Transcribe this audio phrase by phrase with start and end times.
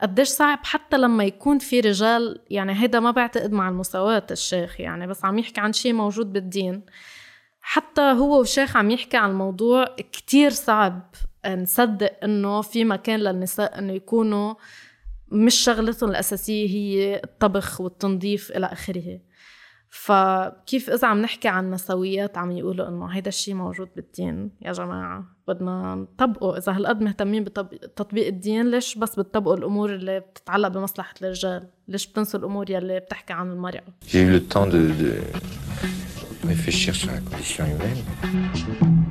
[0.00, 5.06] قديش صعب حتى لما يكون في رجال يعني هيدا ما بعتقد مع المساواة الشيخ يعني
[5.06, 6.82] بس عم يحكي عن شيء موجود بالدين.
[7.60, 11.14] حتى هو والشيخ عم يحكي عن الموضوع كتير صعب
[11.46, 14.54] نصدق إنه في مكان للنساء إنه يكونوا
[15.28, 19.18] مش شغلتهم الأساسية هي الطبخ والتنظيف إلى آخره.
[19.90, 25.24] فكيف إذا عم نحكي عن نسويات عم يقولوا إنه هيدا الشيء موجود بالدين؟ يا جماعة
[25.48, 26.58] بدنا نطبقه.
[26.58, 32.40] إذا هالقد مهتمين بتطبيق الدين ليش بس بتطبقوا الأمور اللي بتتعلق بمصلحة الرجال؟ ليش بتنسوا
[32.40, 35.12] الأمور يلي بتحكي عن المرأة؟ J'ai eu le temps de, de
[36.48, 39.08] réfléchir sur la condition humaine.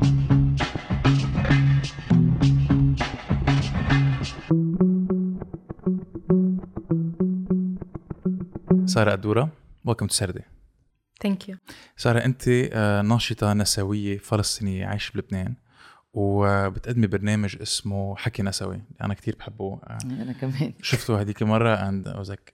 [8.86, 9.50] سارة أدورة
[9.86, 10.42] welcome to سردي
[11.22, 11.58] thank you
[11.98, 15.56] سارة أنت آه، ناشطة نسوية فلسطينية عايشة بلبنان
[16.14, 18.82] وبتقدمي برنامج اسمه حكي نسوي.
[19.02, 19.80] أنا كتير بحبه.
[19.84, 20.74] آه، أنا كمان.
[20.82, 22.54] شفته هذيك مرة عند وزك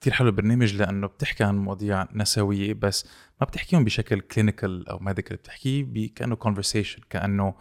[0.00, 3.06] كتير حلو البرنامج لأنه بتحكي عن مواضيع نسوية بس
[3.40, 7.54] ما بتحكيهم بشكل clinical أو medical بتحكيه كأنه conversation كأنه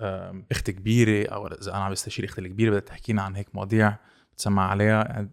[0.00, 3.96] آم، أخت كبيرة أو إذا أنا عم بستشير أختي الكبيرة بدها تحكينا عن هيك مواضيع
[4.32, 5.28] بتسمع عليها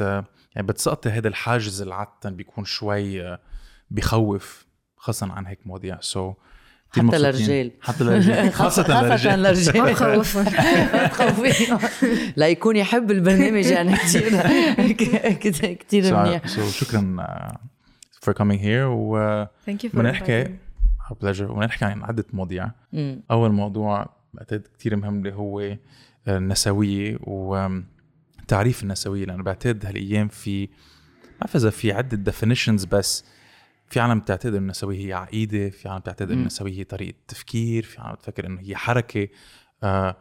[0.00, 0.24] آه،
[0.54, 3.38] يعني بتسقطي هذا الحاجز اللي عادة بيكون شوي
[3.90, 5.98] بخوف خاصة عن هيك مواضيع.
[6.00, 6.34] so
[6.90, 7.70] حتى للرجال.
[7.80, 8.52] حتى للرجال.
[8.62, 9.82] خاصة خاصة للرجال.
[9.82, 11.78] ما تخوفيهم
[12.36, 13.96] ليكون يحب البرنامج يعني.
[15.40, 16.42] كتير كتير So, منيح.
[16.46, 17.54] so شكرا uh,
[18.24, 18.86] for coming here.
[18.88, 20.44] و بدنا نحكي
[21.10, 21.40] pleasure.
[21.40, 22.70] وبدنا نحكي عن عدة مواضيع.
[23.30, 25.76] أول موضوع بعتقد كتير مهم اللي هو
[26.28, 29.24] النسوية وتعريف النسوية.
[29.24, 30.68] لأنه بعتقد هالأيام في ما
[31.40, 33.24] بعرف إذا في عدة definitions بس
[33.90, 36.40] في عالم بتعتقد إنه النسوية هي عقيدة، في عالم بتعتقد إنه مم.
[36.40, 39.28] النسوية هي طريقة تفكير، في عالم بتفكر إنه هي حركة.
[39.82, 40.16] آه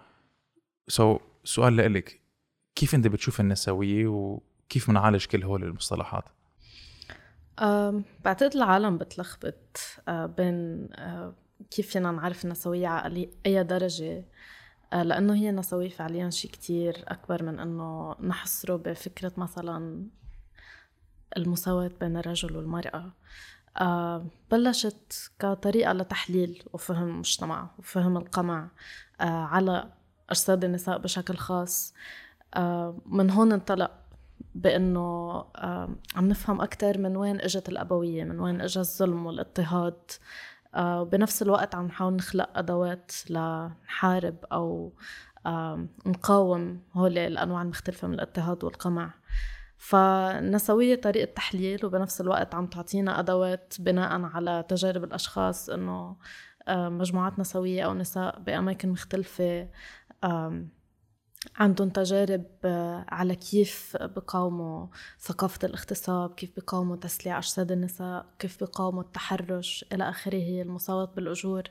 [0.87, 2.21] سو سؤال لإلك
[2.75, 6.23] كيف أنت بتشوف النسوية وكيف بنعالج كل هول المصطلحات؟
[7.59, 11.33] أم، بعتقد العالم بتلخبط أه، بين أه،
[11.71, 14.25] كيف فينا نعرف النسوية على أي درجة
[14.93, 20.07] أه، لأنه هي النسوية فعليا شيء كتير أكبر من أنه نحصره بفكرة مثلا
[21.37, 23.13] المساواة بين الرجل والمرأة أه،
[24.51, 28.67] بلشت كطريقة لتحليل وفهم المجتمع وفهم القمع
[29.21, 29.89] أه، على
[30.29, 31.93] أجساد النساء بشكل خاص.
[32.55, 33.91] أه، من هون انطلق
[34.55, 40.11] بأنه آم، عم نفهم أكثر من وين إجت الأبوية من وين اجى الظلم والاضطهاد.
[40.75, 44.35] آه، وبنفس الوقت عم نحاول نخلق أدوات لنحارب
[45.47, 49.13] آم، نقاوم هول الأنواع المختلفة من الاضطهاد والقمع.
[49.77, 56.15] فالنسوية طريقة تحليل وبنفس الوقت عم تعطينا أدوات بناء على تجارب الأشخاص إنه
[56.67, 59.69] آه، مجموعات نسوية أو نساء بأماكن مختلفة
[61.55, 64.87] عندهم تجارب آه، على كيف بقاوموا
[65.19, 71.63] ثقافة الاغتصاب كيف بقاوموا تسليع أجساد النساء كيف بقاوموا التحرش إلى آخره المساواة بالأجور.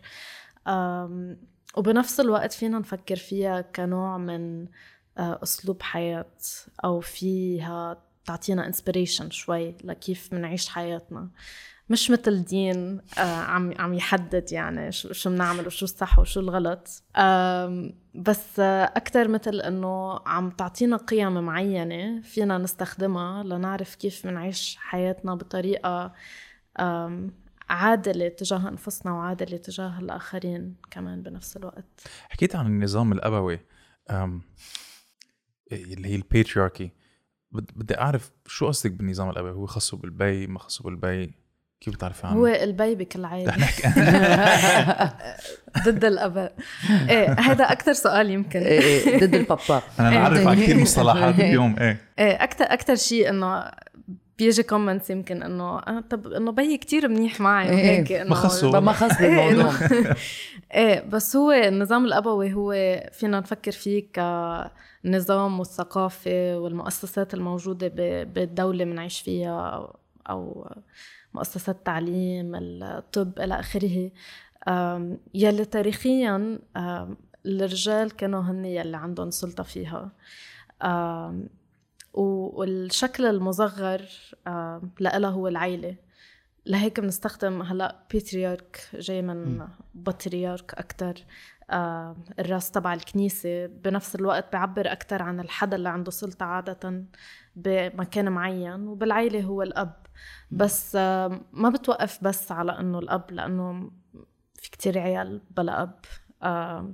[1.77, 4.67] وبنفس الوقت فينا نفكر فيها كنوع من
[5.19, 6.27] آه، أسلوب حياة
[6.85, 11.29] أو فيها تعطينا انسبريشن شوي لكيف بنعيش حياتنا.
[11.91, 17.03] مش مثل دين آه، عم عم يحدد يعني شو شو بنعمل وشو الصح وشو الغلط.
[18.15, 26.13] بس أكتر مثل إنه عم تعطينا قيم معينة فينا نستخدمها لنعرف كيف بنعيش حياتنا بطريقة
[26.81, 27.33] آم،
[27.69, 31.85] عادلة تجاه أنفسنا وعادلة تجاه الآخرين كمان بنفس الوقت.
[32.29, 33.61] حكيت عن النظام الأبوي.
[34.11, 34.43] أم،
[35.73, 36.91] اللي هي الباترياركي
[37.53, 41.33] بد- بدي أعرف شو قصدك بالنظام الأبوي؟ هو خاصه بالبي ما خاصه بالبي؟
[41.81, 43.89] كيف بتعرفي عنه؟ هو البي بكل نحكي.
[45.87, 46.55] ضد الآباء.
[47.11, 48.61] إيه هذا أكتر سؤال يمكن.
[48.61, 49.83] إيه، إيه، ضد البابا.
[50.01, 52.01] أنا بعرف عن كثير مصطلحات اليوم إيه.
[52.19, 53.71] إيه أكثر أكثر شيء إنه
[54.39, 58.35] بيجي comments يمكن إنه آه طب إنه بيي كتير منيح معي إيه، وهيك إنه ما
[58.35, 58.81] خصه.
[58.81, 59.73] ما خص إيه، بالموضوع.
[60.75, 62.73] إيه بس هو النظام الأبوي هو
[63.13, 64.07] فينا نفكر فيه
[65.03, 69.97] كنظام والثقافة والمؤسسات الموجودة ب- بالدولة بنعيش فيها أو,
[70.31, 70.71] أو
[71.35, 74.11] مؤسسات تعليم الطب إلى آخره.
[74.69, 76.59] آم، يلي تاريخيا
[77.47, 80.13] الرجال كانوا هن يلي عندهم سلطة فيها.
[82.15, 84.03] والشكل المصغر
[85.01, 85.97] لإلها هو العيلة.
[86.67, 91.15] لهيك بنستخدم هلأ باتريارك جاي من بطريارك أكثر
[91.71, 97.05] الراس تبع الكنيسة بنفس الوقت بيعبر أكثر عن الحدا اللي عنده سلطة عادة
[97.57, 100.07] بمكان معين وبالعيلة هو الأب.
[100.51, 103.91] بس آه ما بتوقف بس على إنه الأب لأنه
[104.55, 105.99] في كتير عيال بلا أب.
[106.43, 106.93] آه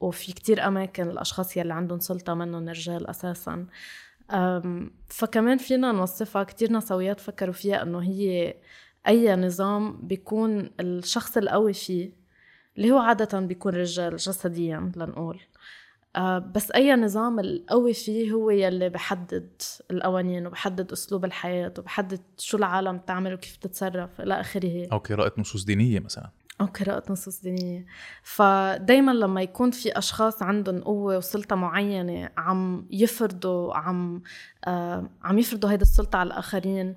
[0.00, 3.66] وفي كتير أماكن الأشخاص يلي عندهم سلطة منهم رجال أساساً.
[5.08, 8.54] فكمان فينا نوصفها كتير نسويات فكروا فيها إنه هي
[9.08, 12.19] أي نظام بيكون الشخص القوي فيه
[12.76, 15.40] اللي هو عادة بيكون رجال جسديا لنقول.
[16.16, 22.56] آه، بس أي نظام القوي فيه هو يلي بحدد القوانين وبحدد أسلوب الحياة وبحدد شو
[22.56, 24.88] العالم تعمل وكيف تتصرف إلى آخره.
[24.92, 26.30] أو قراءة نصوص دينية مثلا.
[26.60, 27.86] أو قراءة نصوص دينية.
[28.22, 34.22] فدايما لما يكون في أشخاص عندهم قوة وسلطة معينة عم يفرضوا عم
[34.64, 36.96] آه عم يفرضوا هيدا السلطة على الآخرين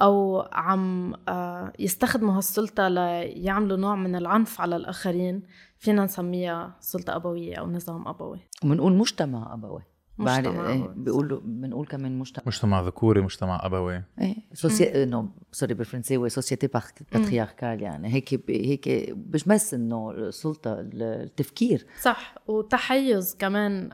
[0.00, 5.42] أو عم آه يستخدموا هالسلطة ليعملوا نوع من العنف على الآخرين
[5.78, 8.40] فينا نسميها سلطة أبوية أو نظام أبوي.
[8.64, 9.82] وبنقول مجتمع أبوي.
[10.18, 12.44] مجتمع إيه بيقولوا بنقول كمان مجتمع.
[12.46, 14.02] مجتمع ذكوري مجتمع أبوي.
[14.20, 16.68] إيه سوسي إنه سوري بالفرنساوي société
[17.12, 18.50] patriarcale يعني هيك ب...
[18.50, 21.86] هيك مش بس إنه السلطة التفكير.
[22.00, 23.90] صح وتحيز كمان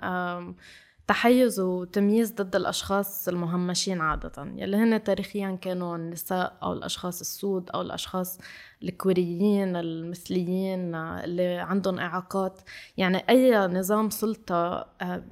[1.10, 4.32] تحيز وتمييز ضد الأشخاص المهمشين عادة.
[4.56, 8.38] يلي هن تاريخيا كانوا النساء أو الأشخاص السود أو الأشخاص
[8.82, 12.60] الكوريين المثليين اللي عندهم إعاقات.
[12.96, 15.22] يعني أي نظام سلطة آه،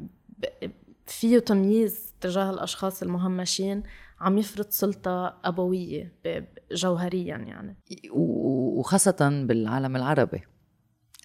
[1.06, 3.82] فيه تمييز تجاه الأشخاص المهمشين
[4.20, 6.12] عم يفرض سلطة أبوية
[6.72, 7.76] جوهريا يعني.
[8.10, 10.42] وخاصة بالعالم العربي.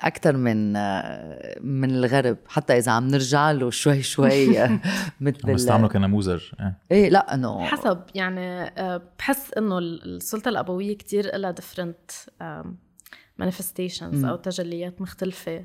[0.01, 0.73] أكثر من
[1.61, 4.57] من الغرب حتى إذا عم نرجع له شوي شوي
[5.21, 11.37] مثل بيستعملوا كنموذج إيه, إيه لا إنه حسب يعني آه، بحس إنه السلطة الأبوية كتير
[11.37, 12.11] لها different
[13.37, 15.63] manifestations أو تجليات مختلفة.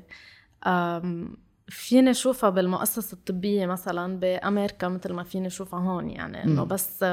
[1.69, 7.05] فيني أشوفها بالمؤسسة الطبية مثلا بأمريكا مثل ما فيني أشوفها هون يعني إنه بس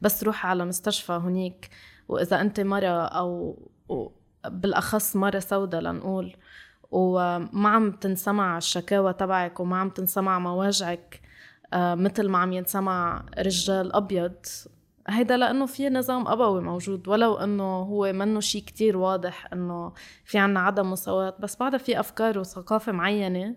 [0.00, 1.70] بس روح على مستشفى هنيك
[2.08, 3.58] وإذا أنت مرة أو
[4.48, 6.36] بالأخص مرة سوداء لنقول
[6.92, 11.20] وما عم تنسمع الشكاوى تبعك وما عم تنسمع مواجعك
[11.72, 14.34] آه، مثل ما عم ينسمع رجال أبيض.
[15.08, 19.92] هيدا لأنه في نظام أبوي موجود ولو أنه هو منه شيء كتير واضح أنه
[20.24, 23.56] في عنا عدم مساواة بس بعدها في أفكار وثقافة معينة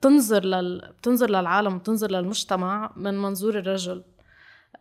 [0.00, 0.92] بتنظر لل...
[0.98, 4.04] بتنظر للعالم بتنظر للمجتمع من منظور الرجل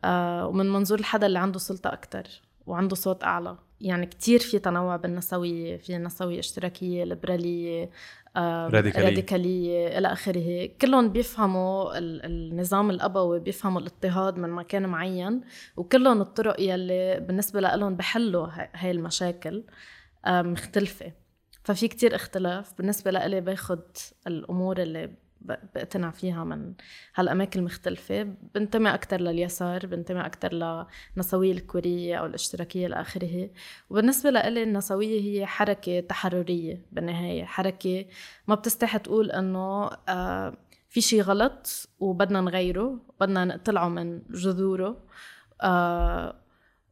[0.04, 2.45] آه، ومن منظور الحدا اللي عنده سلطة أكتر.
[2.68, 3.58] وعنده صوت أعلى.
[3.82, 7.90] يعني كتير في تنوع بالنسوية في نسوية اشتراكية ليبرالية
[8.38, 10.70] راديكالية, راديكالية إلى آخره.
[10.82, 15.42] كلهم بيفهموا النظام الأبوي بيفهموا الاضطهاد من مكان معين
[15.78, 19.64] وكلهم الطرق يلي بالنسبة لهم بحلوا هاي المشاكل
[20.28, 21.12] مختلفة.
[21.64, 22.74] ففي كتير اختلاف.
[22.78, 23.82] بالنسبة لإلي باخد
[24.28, 26.74] الأمور اللي بقتنع فيها من
[27.16, 28.24] هالأماكن المختلفة.
[28.56, 33.50] بنتمي أكتر لليسار بنتمي أكتر للنسوية الكورية أو الاشتراكية لآخره.
[33.90, 38.06] وبالنسبة لإلي النسوية هي حركة تحررية بالنهاية حركة
[38.48, 40.58] ما بتستحي تقول أنه آه
[40.90, 44.98] في شي غلط وبدنا نغيره بدنا نقتلعه من جذوره.
[45.62, 46.36] آه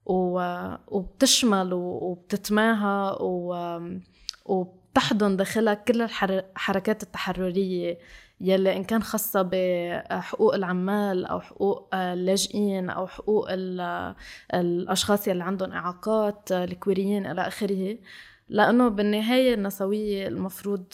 [0.06, 3.18] وبتشمل وبتتماهى
[4.46, 7.98] وبتحضن داخلها كل الحركات التحررية.
[8.42, 13.48] يلي إن كان خاصة بحقوق العمال أو حقوق اللاجئين أو حقوق
[14.54, 17.98] الأشخاص يلي عندهم إعاقات الكويريين إلى آخره.
[18.50, 20.94] لأنه بالنهاية النسوية المفروض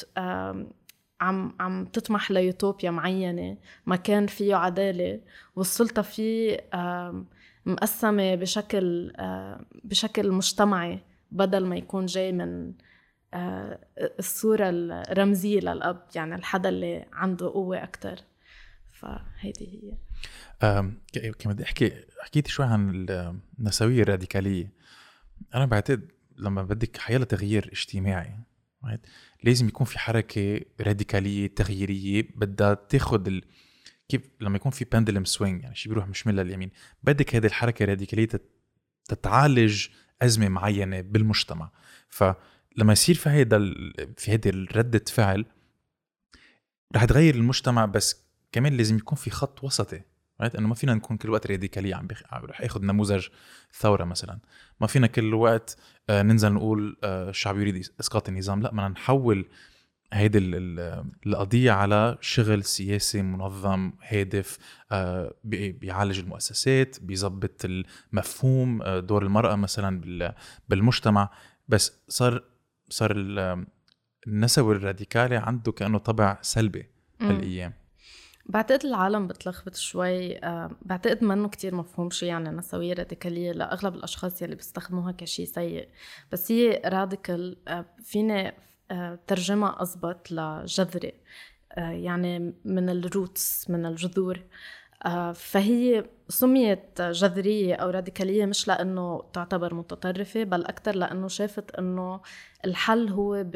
[1.21, 5.19] عم عم تطمح ليوتوبيا معينة مكان فيه عدالة
[5.55, 6.69] والسلطة فيه
[7.65, 9.13] مقسمة بشكل
[9.83, 10.99] بشكل مجتمعي
[11.31, 12.73] بدل ما يكون جاي من آه،
[14.19, 18.15] الصورة الرمزية للأب يعني الحدا اللي عنده قوة أكتر.
[18.91, 19.97] فهيدي هي.
[21.39, 23.05] كمان بدي أحكي حكيت شوي عن
[23.59, 24.71] النسوية الراديكالية.
[25.55, 28.39] أنا بعتقد لما بدك حيلا تغيير اجتماعي
[29.43, 33.43] لازم يكون في حركة راديكالية تغييرية بدها تاخد ال...
[34.09, 36.71] كيف لما يكون في بندلم سوينج يعني شيء بيروح مشمل لليمين.
[37.03, 38.27] بدك هذه الحركة الراديكالية
[39.05, 39.87] تتعالج
[40.21, 41.71] أزمة معينة بالمجتمع.
[42.09, 42.23] ف
[42.77, 43.73] لما يصير في هيدا
[44.17, 45.45] في هيدي ردة فعل
[46.95, 50.01] رح تغير المجتمع بس كمان لازم يكون في خط وسطي
[50.43, 50.55] right?
[50.55, 53.27] إنه ما فينا نكون كل وقت راديكالية عم رح اخذ نموذج
[53.73, 54.39] ثورة مثلا
[54.81, 55.77] ما فينا كل وقت
[56.09, 59.45] آه، ننزل نقول آه، الشعب يريد إسقاط النظام لا بدنا نحول
[60.13, 60.37] هيدي
[61.25, 64.57] القضية على شغل سياسي منظم هادف
[64.91, 70.01] آه، بيعالج المؤسسات بيظبط المفهوم دور المرأة مثلا
[70.69, 71.29] بالمجتمع
[71.67, 72.43] بس صار
[72.89, 73.13] صار
[74.27, 76.89] النسوي الراديكالي عنده كأنه طبع سلبي
[77.21, 77.73] هالأيام.
[78.45, 84.41] بعتقد العالم بتلخبط شوي آه، بعتقد منه كتير مفهوم شو يعني النسوية راديكالية لأغلب الأشخاص
[84.41, 85.87] يلي بيستخدموها كشي سيء.
[86.31, 88.53] بس هي radical آه، فيني
[88.91, 91.13] آه، ترجمة أزبط لجذري
[91.77, 94.39] يعني من ال roots من الجذور.
[95.33, 102.21] فهي سميت جذرية أو راديكالية مش لأنه تعتبر متطرفة بل أكثر لأنه شافت أنه
[102.65, 103.55] الحل هو ب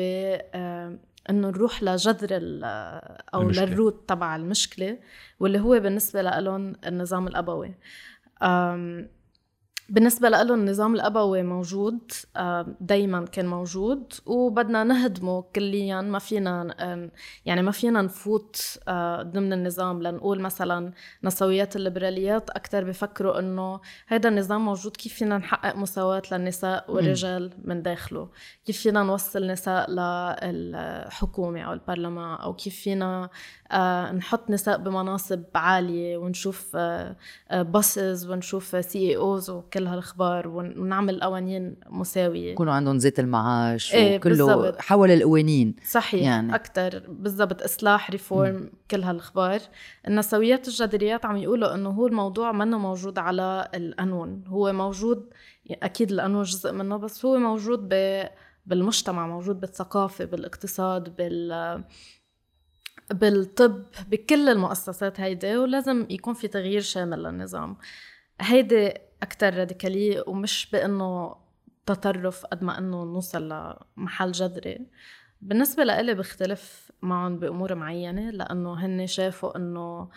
[1.29, 3.65] إنه نروح لجذر أو المشكلة.
[3.65, 4.97] للروت تبع المشكلة
[5.39, 7.73] واللي هو بالنسبة لهم النظام الأبوي
[9.93, 12.11] بالنسبة له النظام الأبوي موجود
[12.79, 16.01] دايما كان موجود وبدنا نهدمه كليا.
[16.01, 16.75] ما فينا
[17.45, 18.79] يعني ما فينا نفوت
[19.21, 20.01] ضمن النظام.
[20.01, 20.91] لنقول مثلا
[21.23, 24.97] نسويات الليبراليات أكثر بفكروا إنه هذا النظام موجود.
[24.97, 28.29] كيف فينا نحقق مساواة للنساء والرجال من داخله؟
[28.65, 33.29] كيف فينا نوصل نساء للحكومة أو البرلمان؟ أو كيف فينا
[34.11, 36.77] نحط نساء بمناصب عالية ونشوف
[37.51, 42.51] bosses ونشوف CEOs وكل هالأخبار ونعمل قوانين مساوية.
[42.51, 45.75] يكونوا عندهم زيت المعاش إيه وكله حول القوانين.
[45.89, 46.55] صحيح يعني.
[46.55, 47.61] أكثر بالضبط.
[47.61, 48.71] إصلاح reform م.
[48.91, 49.59] كل هالأخبار.
[50.07, 55.29] النسويات الجذريات عم يقولوا إنه هو الموضوع منه موجود على القانون هو موجود
[55.71, 58.23] أكيد القانون جزء منه بس هو موجود ب
[58.65, 61.83] بالمجتمع موجود بالثقافة بالإقتصاد بال
[63.11, 67.77] بالطب بكل المؤسسات هيدي ولازم يكون في تغيير شامل للنظام.
[68.41, 68.93] هيدي
[69.23, 71.35] أكتر راديكالية ومش بأنه
[71.85, 73.49] تطرف قد ما أنه نوصل
[73.97, 74.87] لمحل جذري.
[75.41, 80.09] بالنسبة لإلي بختلف معهم بأمور معينة لأنه هن شافوا أنه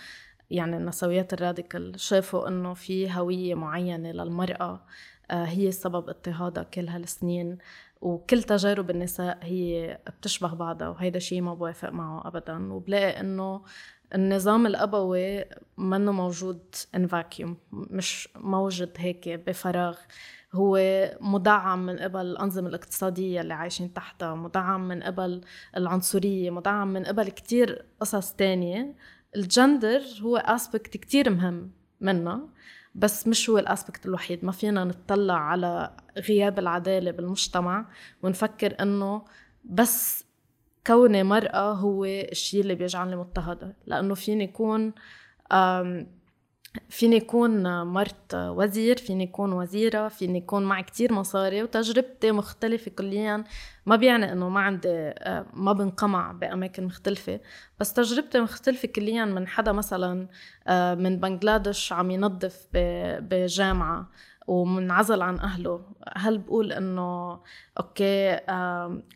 [0.50, 4.86] يعني النسويات الراديكال شافوا أنه في هوية معينة للمرأة
[5.30, 7.58] آه، هي سبب اضطهادها كل هالسنين.
[8.00, 12.72] وكل تجارب النساء هي بتشبه بعضها وهيدا شيء ما بوافق معه ابدا.
[12.72, 13.62] وبلاقي إنه
[14.14, 15.44] النظام الأبوي
[15.76, 19.98] منه موجود ان فاكيوم مش موجود هيك بفراغ.
[20.52, 20.78] هو
[21.20, 25.40] مدعم من قبل الأنظمة الاقتصادية اللي عايشين تحتها مدعم من قبل
[25.76, 28.94] العنصرية مدعم من قبل كتير قصص تانية.
[29.36, 32.48] الجندر هو اسبكت كتير مهم منه
[32.96, 34.44] بس مش هو الاسبكت الوحيد.
[34.44, 35.96] ما فينا نطلع على
[36.28, 37.88] غياب العدالة بالمجتمع
[38.22, 39.24] ونفكر إنه
[39.64, 40.24] بس
[40.86, 43.76] كوني مرأة هو الشيء اللي بيجعلني مضطهدة.
[43.86, 44.92] لأنه فيني يكون
[46.88, 53.44] فيني يكون مرت وزير فيني يكون وزيرة فيني يكون معي كتير مصاري وتجربتي مختلفة كليا.
[53.86, 57.40] ما بيعني إنه ما عندي آه، ما بنقمع بأماكن مختلفة.
[57.80, 60.28] بس تجربتي مختلفة كليا من حدا مثلا
[60.66, 62.66] آه، من بنغلاديش عم ينظف
[63.20, 64.10] بجامعة
[64.46, 65.80] ومنعزل عن أهله.
[66.16, 67.40] هل بقول إنه
[67.80, 68.30] أوكي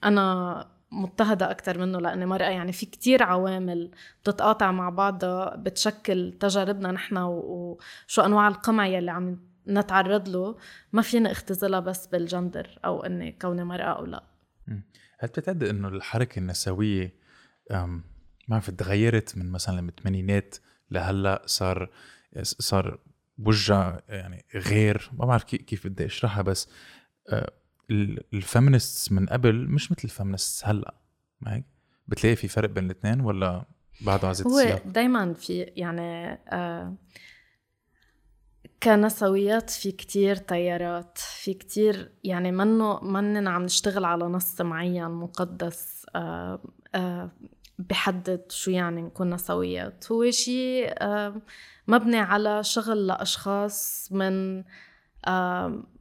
[0.05, 3.91] أنا مضطهدة أكتر منه لأني مرأة يعني في كتير عوامل
[4.23, 10.57] بتتقاطع مع بعضها بتشكل تجاربنا نحن وشو أنواع القمع يلي عم نتعرض له.
[10.93, 14.23] ما فينا اختزلها بس بالجندر أو إني كوني مرأة أو لا.
[15.19, 17.15] هل بتعتقد إنه الحركة النسوية
[17.71, 18.03] ما
[18.49, 20.57] بعرف تغيرت من مثلا الثمانينات
[20.91, 21.91] لهلأ؟ صار
[22.43, 22.99] صار
[23.39, 26.69] وجه يعني غير؟ ما بعرف كيف بدي أشرحها بس
[27.29, 27.53] أه،
[27.91, 30.95] الفيمنستس من قبل مش مثل ال feminists هلأ.
[31.41, 31.65] ما هيك
[32.09, 33.65] بتلاقي في فرق بين الاثنين ولا
[34.01, 36.95] بعده على هو دايما في يعني آه
[38.83, 46.07] كنسويات في كتير تيارات في كتير يعني منه مننا عم نشتغل على نص معين مقدس
[46.15, 46.63] آه
[46.95, 47.31] آه
[47.79, 50.13] بحدد شو يعني نكون نسويات.
[50.13, 51.43] هو شيء آه
[51.89, 54.65] مبني على شغل لأشخاص من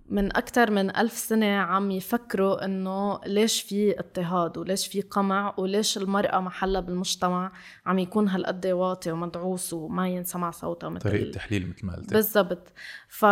[0.10, 5.98] من أكثر من ألف سنة عم يفكروا إنه ليش في اضطهاد وليش في قمع وليش
[5.98, 7.52] المرأة محلها بالمجتمع
[7.86, 12.74] عم يكون هالقد واطي ومدعوس وما ينسمع صوتها مثل طريقة تحليل مثل ما قلت بالضبط.
[13.08, 13.26] ف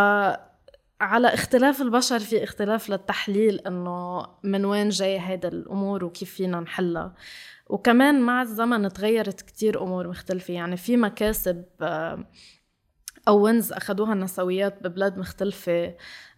[1.01, 7.13] على اختلاف البشر في اختلاف للتحليل إنه من وين جاي هيدا الأمور وكيف فينا نحلها.
[7.67, 10.53] وكمان مع الزمن تغيرت كتير أمور مختلفة.
[10.53, 12.27] يعني في مكاسب آه،
[13.27, 15.95] أو ونز اخذوها النسويات ببلاد مختلفة.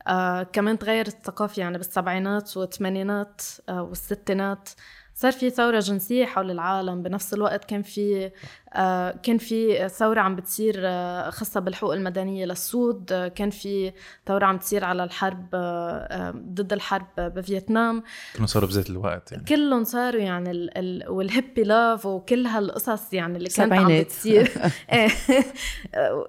[0.08, 4.70] آه كمان تغيرت الثقافة يعني بالسبعينات والثمانينات آه والستينات.
[5.16, 7.04] صار في ثورة جنسية حول العالم.
[7.04, 8.32] بنفس الوقت كان في
[8.74, 13.12] آه كان في ثورة عم بتصير آه خاصة بالحقوق المدنية للسود.
[13.12, 13.92] آه كان في
[14.28, 15.58] ثورة عم تصير على الحرب آه,
[15.98, 18.04] آه، ضد الحرب بفيتنام.
[18.36, 19.44] كلهم صاروا بذات الوقت يعني.
[19.44, 24.52] كلهم صاروا يعني ال ال وال hippie love وكل هالقصص يعني اللي كانت عم بتصير.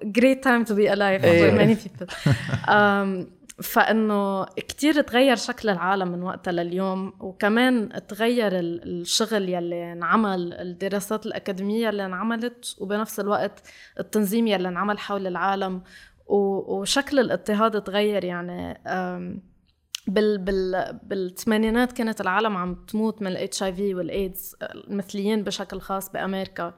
[0.04, 2.14] great time to be alive for many people.
[3.62, 11.88] فإنه كتير تغير شكل العالم من وقتها لليوم وكمان تغير الشغل يلي انعمل الدراسات الأكاديمية
[11.88, 13.62] اللي انعملت وبنفس الوقت
[14.00, 15.82] التنظيم يلي انعمل حول العالم
[16.26, 18.80] وشكل الاضطهاد تغير يعني
[20.06, 26.74] بال بال بالثمانينات كانت العالم عم تموت من ال HIV والايدز المثليين بشكل خاص بأمريكا.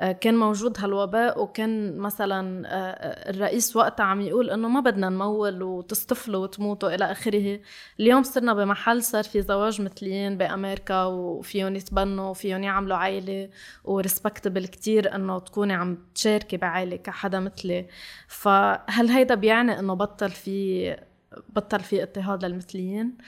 [0.00, 5.08] آه، كان موجود هالوباء وكان مثلا آه، آه، الرئيس وقتها عم يقول إنه ما بدنا
[5.08, 7.60] نمول وتصطفلوا وتموتوا إلى آخره.
[8.00, 13.48] اليوم صرنا بمحل صار في زواج مثليين بأمريكا وفيهم يتبنوا وفيهم يعملوا عائلة.
[13.84, 17.86] و respectable كتير إنه تكوني عم تشاركي بعائلة كحدا مثلي.
[18.28, 20.96] فهل هيدا بيعني إنه بطل في
[21.48, 23.18] بطل في اضطهاد للمثليين.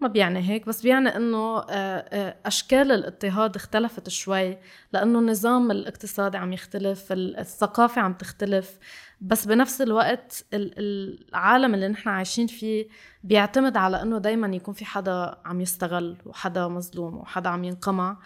[0.00, 4.58] ما بيعني هيك بس بيعني إنه آه، آه، أشكال الاضطهاد اختلفت شوي
[4.92, 8.78] لأنه النظام الاقتصادي عم يختلف الثقافة عم تختلف.
[9.20, 12.88] بس بنفس الوقت العالم اللي نحن عايشين فيه
[13.24, 18.18] بيعتمد على إنه دايما يكون في حدا عم يستغل وحدا مظلوم وحدا عم ينقمع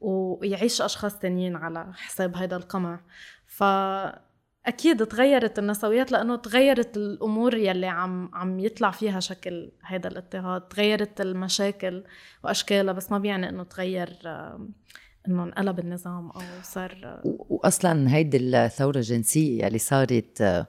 [0.00, 3.00] ويعيش أشخاص تانيين على حساب هيدا القمع.
[3.46, 3.62] ف
[4.66, 11.20] أكيد تغيرت النسويات لأنه تغيرت الأمور يلي عم عم يطلع فيها شكل هذا الاضطهاد تغيرت
[11.20, 12.04] المشاكل
[12.44, 14.08] وأشكالها بس ما بيعني إنه تغير
[15.28, 20.66] إنه انقلب النظام أو صار واصلا هيدي الثورة الجنسية اللي صارت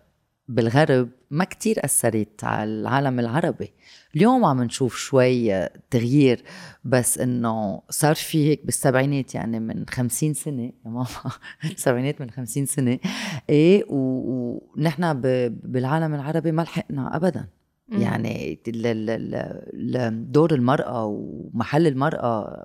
[0.51, 3.74] بالغرب ما كتير أثرت على العالم العربي.
[4.15, 6.43] اليوم عم نشوف شوي تغيير
[6.84, 11.08] بس إنه صار في هيك بالسبعينات يعني من خمسين سنة يا ماما.
[11.63, 13.00] السبعينات من خمسين سنة.
[13.50, 15.22] إيه ونحن
[15.63, 17.48] بالعالم العربي ما لحقنا ابدا.
[17.91, 18.60] يعني
[20.10, 22.63] دور المرأة ومحل المرأة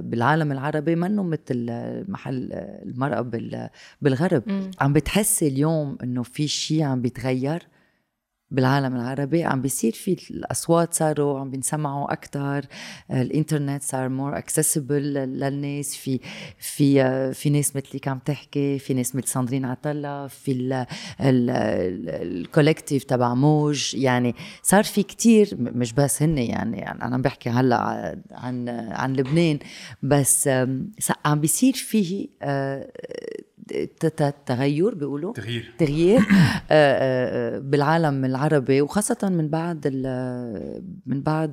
[0.00, 1.66] بالعالم العربي منه مثل
[2.08, 2.48] محل
[2.86, 3.20] المرأة
[4.02, 4.42] بالغرب.
[4.80, 7.62] عم بتحسي اليوم إنه في شيء عم بيتغير؟
[8.50, 12.66] بالعالم العربي عم بيصير في الأصوات صاروا عم بنسمعوا أكثر
[13.10, 16.20] الإنترنت صار more accessible للناس في
[16.58, 20.84] في في ناس مثلك عم تحكي في ناس مثل ساندرين عطلة في
[21.20, 28.18] الكولكتيف تبع موج يعني صار في كتير مش بس هن يعني أنا عم بحكي هلأ
[28.30, 29.58] عن عن لبنان
[30.02, 30.48] بس
[31.24, 32.90] عم بيصير فيه آه،
[34.46, 35.32] تغير بيقولوا.
[35.32, 35.74] تغيير.
[35.78, 36.18] تغيير.
[36.20, 36.24] آه،
[36.70, 39.86] آه، آه، بالعالم العربي وخاصة من بعد
[41.06, 41.52] من بعد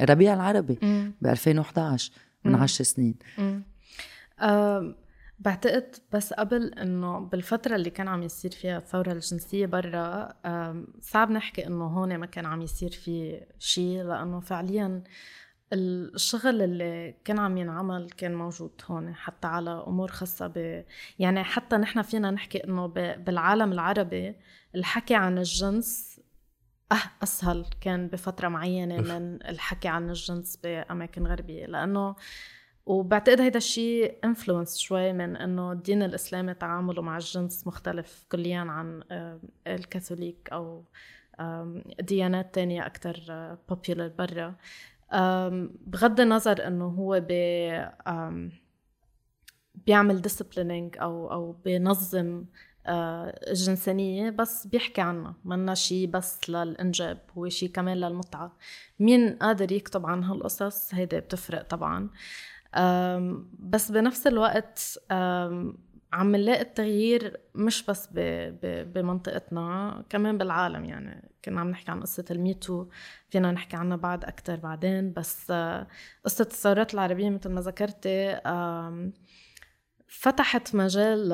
[0.00, 0.78] الربيع العربي
[1.22, 2.12] ب 2011
[2.44, 3.14] من 10 سنين.
[4.40, 4.94] أه
[5.38, 10.34] بعتقد بس قبل إنه بالفترة اللي كان عم يصير فيها الثورة الجنسية برا
[11.00, 15.02] صعب نحكي إنه هون ما كان عم يصير في شيء لأنه فعليا
[15.72, 20.84] الشغل اللي كان عم ينعمل كان موجود هون حتى على أمور خاصة ب
[21.18, 24.36] يعني حتى نحن فينا نحكي إنه بالعالم العربي
[24.74, 26.20] الحكي عن الجنس
[26.92, 32.16] أه أسهل كان بفترة معينة من الحكي عن الجنس بأماكن غربية لأنه
[32.86, 39.02] وبعتقد هيدا الشيء influence شوي من إنه الدين الإسلامي تعامله مع الجنس مختلف كليا عن
[39.10, 40.84] آه، الكاثوليك أو
[42.00, 43.16] ديانات تانية أكتر
[43.68, 44.54] popular آه، برا.
[45.86, 47.86] بغض النظر إنه هو بي
[49.86, 52.44] بيعمل disciplining أو أو بينظم
[52.88, 55.34] الجنسانية بس بيحكي عنها.
[55.44, 58.56] منا شيء بس للإنجاب هو شيء كمان للمتعة.
[59.00, 62.10] مين قادر يكتب عن هالقصص هيدا بتفرق طبعا.
[63.58, 64.98] بس بنفس الوقت
[66.14, 68.18] عم نلاقي التغيير مش بس ب...
[68.62, 68.92] ب...
[68.92, 71.30] بمنطقتنا كمان بالعالم يعني.
[71.44, 72.86] كنا عم نحكي عن قصة الميتو
[73.28, 75.52] فينا نحكي عنها بعد أكتر بعدين بس
[76.24, 78.40] قصة الثورات العربية مثل ما ذكرتي
[80.08, 81.28] فتحت مجال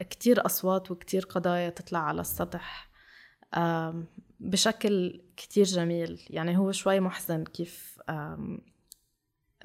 [0.00, 2.90] لكتير أصوات وكتير قضايا تطلع على السطح
[4.40, 6.26] بشكل كتير جميل.
[6.30, 7.98] يعني هو شوي محزن كيف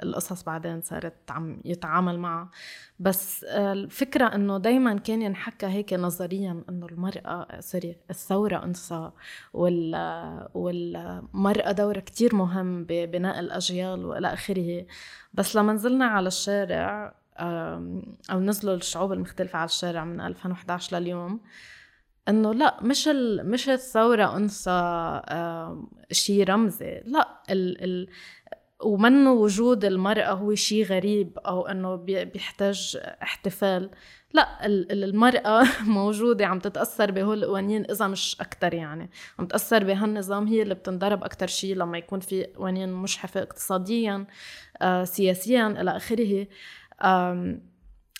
[0.03, 2.49] القصص بعدين صارت عم يتعامل معها.
[2.99, 9.11] بس الفكرة إنه دايما كان ينحكى هيك نظريا إنه المرأة سوري الثورة أنثى
[9.53, 9.95] وال
[10.53, 14.85] والمرأة دورها كتير مهم ببناء الأجيال وإلى آخره.
[15.33, 17.15] بس لما نزلنا على الشارع
[18.31, 21.41] أو نزلوا الشعوب المختلفة على الشارع من 2011 لليوم
[22.29, 23.51] إنه لا مش ال...
[23.51, 25.21] مش الثورة أنثى
[26.11, 27.01] شيء رمزي.
[27.05, 27.83] لا ال...
[27.83, 28.07] ال...
[28.85, 33.89] ومنه وجود المرأة هو شيء غريب أو أنه بيحتاج احتفال.
[34.33, 39.09] لا المرأة موجودة عم تتأثر بهول القوانين إذا مش أكتر يعني.
[39.39, 44.25] عم تأثر بهالنظام هي اللي بتنضرب أكتر شيء لما يكون في قوانين مشحفة اقتصاديا
[44.81, 46.47] آه، سياسيا إلى آخره.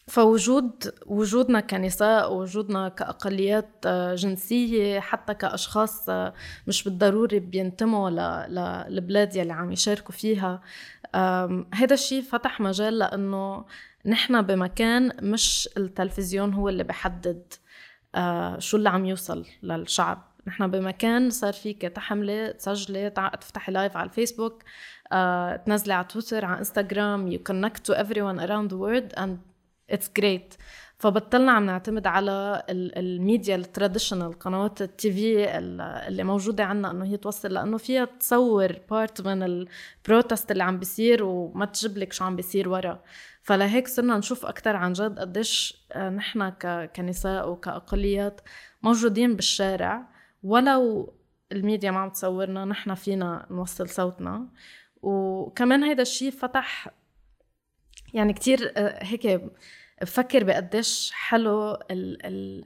[0.08, 6.34] فوجود وجودنا كنساء وجودنا كأقليات آه، جنسية حتى كأشخاص آه،
[6.68, 8.10] مش بالضروري بينتموا
[8.90, 10.62] للبلاد يلي عم يشاركوا فيها.
[11.74, 13.66] هذا الشيء فتح مجال لأنه
[14.06, 17.54] نحن بمكان مش التلفزيون هو اللي بحدد
[18.16, 20.36] آه، شو اللي عم يوصل للشعب.
[20.48, 24.64] نحن بمكان صار فيك تحملي تسجلي تفتحي لايف على الفيسبوك
[25.66, 29.55] تنزلي على تويتر على إنستغرام you connect to everyone around the world and
[29.92, 30.58] it's great.
[30.98, 35.58] فبطلنا عم نعتمد على ال media ال traditional قنوات ال TV
[36.08, 40.80] اللي موجودة عنا إنه هي توصل لأنه فيها تصور part من ال protest اللي عم
[40.80, 43.04] بيصير وما تجيب لك شو عم بيصير ورا.
[43.42, 46.50] فلهيك صرنا نشوف أكثر عن جد قديش آه، نحن
[46.96, 48.42] كنساء وكاقليات
[48.84, 50.08] موجودين بالشارع.
[50.44, 51.14] ولو
[51.52, 54.48] الميديا ما عم تصورنا نحن فينا نوصل صوتنا.
[55.02, 56.90] وكمان هيدا الشيء فتح
[58.16, 59.42] يعني كتير آه، هيك
[60.02, 62.66] بفكر بقديش حلو ال ال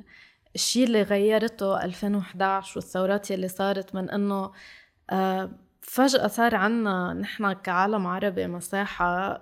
[0.55, 4.51] الشيء اللي غيرته 2011 والثورات اللي صارت من إنه
[5.09, 9.41] آه فجأة صار عنا نحن كعالم عربي مساحة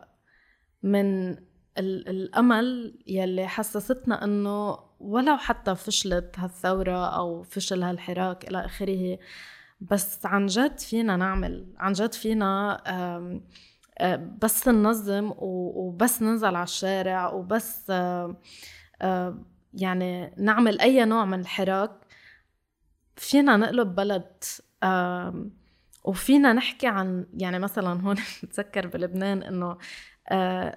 [0.83, 1.37] من
[1.77, 9.19] الأمل يلي حسستنا إنه ولو حتى فشلت هالثورة أو فشل هالحراك إلى آخره
[9.81, 12.81] بس عن جد فينا نعمل عن جد فينا
[14.41, 18.37] بس ننظم وبس ننزل على الشارع وبس آه،
[19.01, 19.37] آه،
[19.73, 21.91] يعني نعمل أي نوع من الحراك
[23.15, 24.43] فينا نقلب بلد
[26.03, 29.77] وفينا نحكي عن يعني مثلا هون بتذكر بلبنان إنه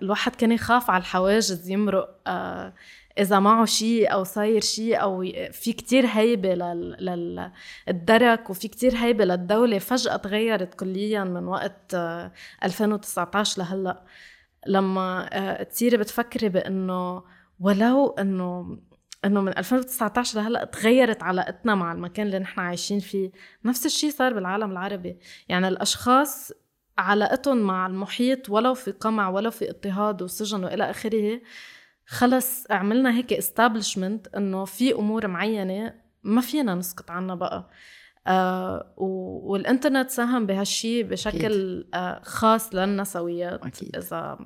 [0.03, 2.21] الواحد كان يخاف على الحواجز يمرق
[3.19, 6.55] إذا معه شيء أو صاير شيء أو في كتير هيبة
[7.89, 11.95] للدرك وفي كتير هيبة للدولة فجأة تغيرت كليا من وقت
[12.65, 14.05] 2019 لهلأ.
[14.67, 17.23] لما آه، تصيري بتفكري بإنه
[17.61, 18.79] ولو إنه
[19.25, 23.31] إنه من 2019 لهلأ تغيرت علاقتنا مع المكان اللي نحن عايشين فيه.
[23.65, 25.19] نفس الشيء صار بالعالم العربي.
[25.49, 26.53] يعني الأشخاص
[26.99, 31.41] علاقتهم مع المحيط ولو في قمع ولو في اضطهاد وسجن وإلى آخره
[32.11, 37.71] خلص عملنا هيك استابلشمنت إنه في أمور معينة ما فينا نسكت عنها بقى.
[38.27, 43.67] آه والإنترنت ساهم بهالشي بشكل آه خاص للنسويات.
[43.67, 43.97] أكيد.
[43.97, 44.39] إذا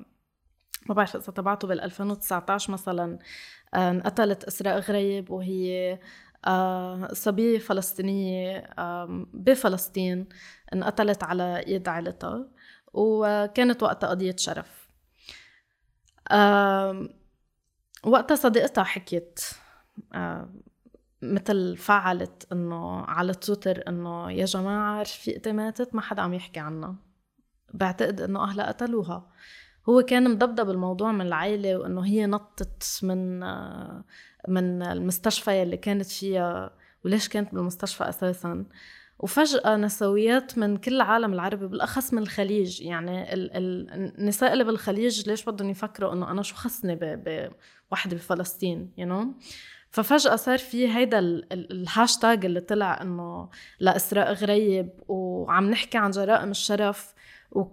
[0.89, 3.19] ما بعرف إذا تبعته بال 2019 مثلا
[3.73, 5.99] آه انقتلت إسراء غريب وهي
[6.47, 10.27] آه صبية فلسطينية آه بفلسطين
[10.73, 12.47] انقتلت على يد عائلتها
[12.93, 14.89] وكانت وقتها قضية شرف.
[16.31, 17.09] آه
[18.05, 19.39] وقتها صديقتها حكيت
[20.13, 20.49] آه
[21.21, 26.95] مثل فعلت إنه على تويتر إنه يا جماعة رفيقتي ماتت ما حدا عم يحكي عنها.
[27.73, 29.31] بعتقد إنه أهلها قتلوها.
[29.89, 34.03] هو كان مضبضب الموضوع من العائله وإنه هي نطت من آه
[34.47, 36.71] من المستشفى اللي كانت فيها
[37.05, 38.65] وليش كانت بالمستشفى أساسا.
[39.19, 42.81] وفجأة نسويات من كل العالم العربي بالأخص من الخليج.
[42.81, 46.95] يعني ال ال النساء اللي بالخليج ليش بدهم يفكروا إنه أنا شو خصني
[47.91, 49.45] بوحدة بفلسطين you know?
[49.95, 51.19] ففجأة صار في هيدا
[51.51, 57.13] الهاشتاج اللي طلع إنه لإسراء غريب وعم نحكي عن جرائم الشرف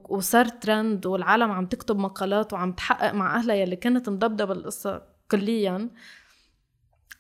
[0.09, 5.91] وصار ترند والعالم عم تكتب مقالات وعم تحقق مع أهلها يلي كانت مضبضبة القصة كليا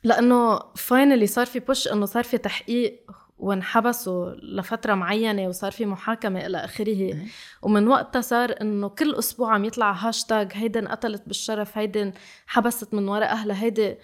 [0.04, 3.10] لأنه finally صار في push إنه صار في تحقيق
[3.42, 7.16] وانحبسوا لفترة معينة وصار في محاكمة إلى آخره.
[7.62, 12.12] ومن وقتها صار إنه كل أسبوع عم يطلع هاشتاج هيدا انقتلت بالشرف هيدا
[12.46, 13.98] حبست من وراء أهلها هيدا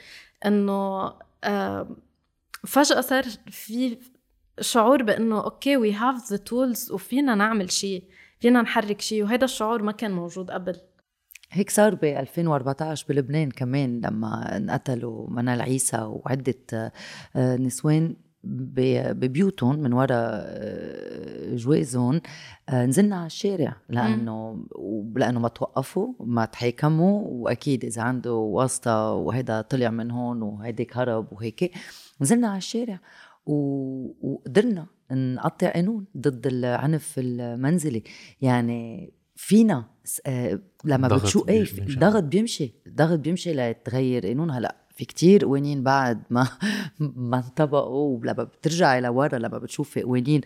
[0.47, 1.13] إنه
[1.45, 1.97] آه
[2.67, 3.99] فجأة صار في
[4.61, 8.05] شعور بإنه okay we have the tools وفينا نعمل شيء
[8.41, 10.77] فينا نحرك شيء وهيدا الشعور ما كان موجود قبل.
[11.51, 16.93] هيك صار ب 2014 بلبنان كمان لما انقتلوا منال عيسى وعدة
[17.37, 18.17] آه، نسوان.
[18.49, 22.21] ببيوتهم من وراء آه، جوازهم.
[22.69, 24.67] آه، نزلنا على الشارع لأنه
[25.17, 31.33] لأنه ما توقفوا ما تحاكموا وأكيد إذا عنده واسطة وهيدا طلع من هون وهيداك هرب
[31.33, 31.73] وهيك
[32.21, 33.01] نزلنا على الشارع.
[33.47, 38.03] وقدرنا نقطع قانون ضد العنف المنزلي.
[38.41, 39.85] يعني فينا
[40.27, 41.67] آه، لما بتشوف إيه
[41.99, 44.51] ضغط بيمشي ضغط بيمشي لتغير قانون.
[44.51, 46.49] هلأ في كتير قوانين بعد ما
[47.31, 50.41] ما انطبقوا ولما بترجعي لورا لما بتشوفي قوانين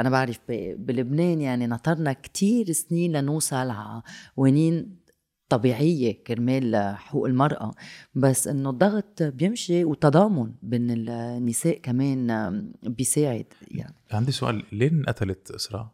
[0.00, 0.40] أنا بعرف
[0.76, 4.02] بلبنان يعني نطرنا كتير سنين لنوصل على
[4.36, 5.02] قوانين
[5.48, 7.74] طبيعية كرمال حقوق المرأة.
[8.14, 13.94] بس إنه الضغط بيمشي وتضامن بين النساء كمان بيساعد يعني.
[14.12, 15.88] عندي سؤال ليه انقتلت إسراء؟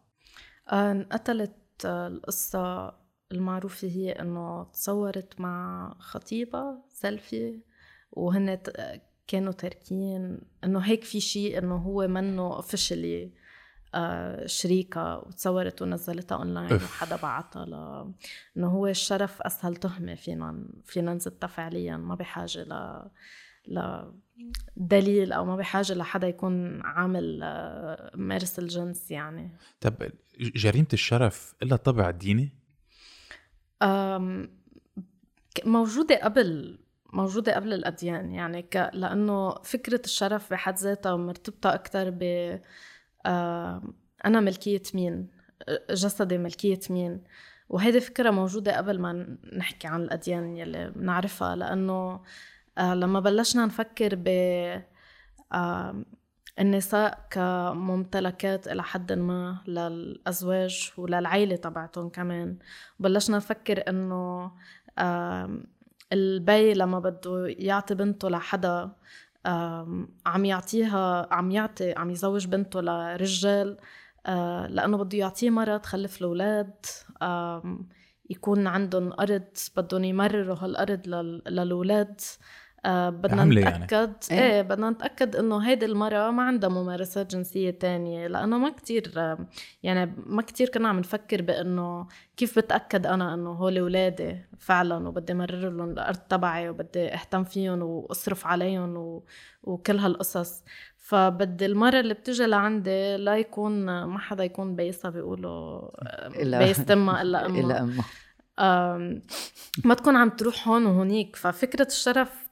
[0.72, 2.92] انقتلت القصة
[3.32, 7.67] المعروفة هي إنه تصورت مع خطيبة سيلفي
[8.12, 8.58] وهن
[9.26, 13.32] كانوا تاركين إنه هيك في شيء إنه هو منه officially
[13.94, 17.74] آه شريكة وتصورت ونزلتها اونلاين وحدا بعتها ل
[18.56, 22.62] إنه هو الشرف أسهل تهمة فينا فينا نزتها فعليا ما بحاجة
[23.66, 24.12] ل
[24.76, 29.94] دليل أو ما بحاجة لحدا يكون عامل آه، مارس الجنس يعني طب
[30.40, 32.52] جريمة الشرف لها طابع ديني؟
[35.64, 36.78] موجودة قبل
[37.12, 38.90] موجودة قبل الأديان يعني ك...
[38.92, 42.22] لأنه فكرة الشرف بحد ذاتها مرتبطة أكثر ب
[44.24, 45.28] أنا ملكية مين
[45.90, 47.24] جسدي ملكية مين.
[47.68, 52.20] وهيدي فكرة موجودة قبل ما نحكي عن الأديان يلي بنعرفها لأنه
[52.78, 54.28] آه، لما بلشنا نفكر ب
[56.58, 62.58] النساء كممتلكات إلى حد ما للأزواج وللعيلة تبعتهم كمان
[63.00, 64.52] بلشنا نفكر إنه
[66.12, 68.90] البي لما بده يعطي بنته لحدا
[70.26, 73.76] عم يعطيها عم يعطي عم يزوج بنته لرجال
[74.26, 76.86] آه، لأنه بده يعطيه مرة تخلف الأولاد
[78.30, 79.44] يكون عندهم أرض
[79.76, 81.06] بدهم يمرروا هالأرض
[81.48, 82.20] للأولاد.
[82.84, 84.42] آه بدنا نتأكد يعني.
[84.42, 89.36] إيه, إيه بدنا نتأكد إنه هيدي المرأة ما عندها ممارسات جنسية تانية لأنه ما كتير
[89.82, 95.34] يعني ما كتير كنا عم نفكر بأنه كيف بتأكد أنا أنه هول ولادي فعلا وبدي
[95.34, 99.24] مرر لهم الأرض تبعي وبدي أهتم فيهم وأصرف عليهم و...
[99.62, 100.64] وكل هالقصص.
[100.96, 105.90] فبدي المرة اللي بتجي لعندي لا يكون ما حدا يكون بيسها بيقولوا
[106.58, 108.04] بيس تمها إلا أمها إلا أمها
[109.84, 111.36] ما تكون عم تروح هون وهونيك.
[111.36, 112.47] ففكرة الشرف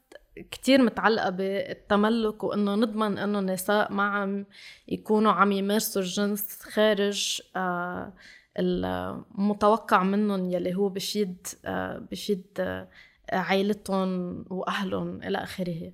[0.51, 4.47] كتير متعلقة بالتملك وإنه نضمن إنه النساء ما عم
[4.89, 8.13] يكونوا عم يمارسوا الجنس خارج آه
[8.59, 12.89] المتوقع منهم يلي هو بشيد آه بشيد آه
[13.33, 15.93] عائلتهم وأهلهم إلى آخره.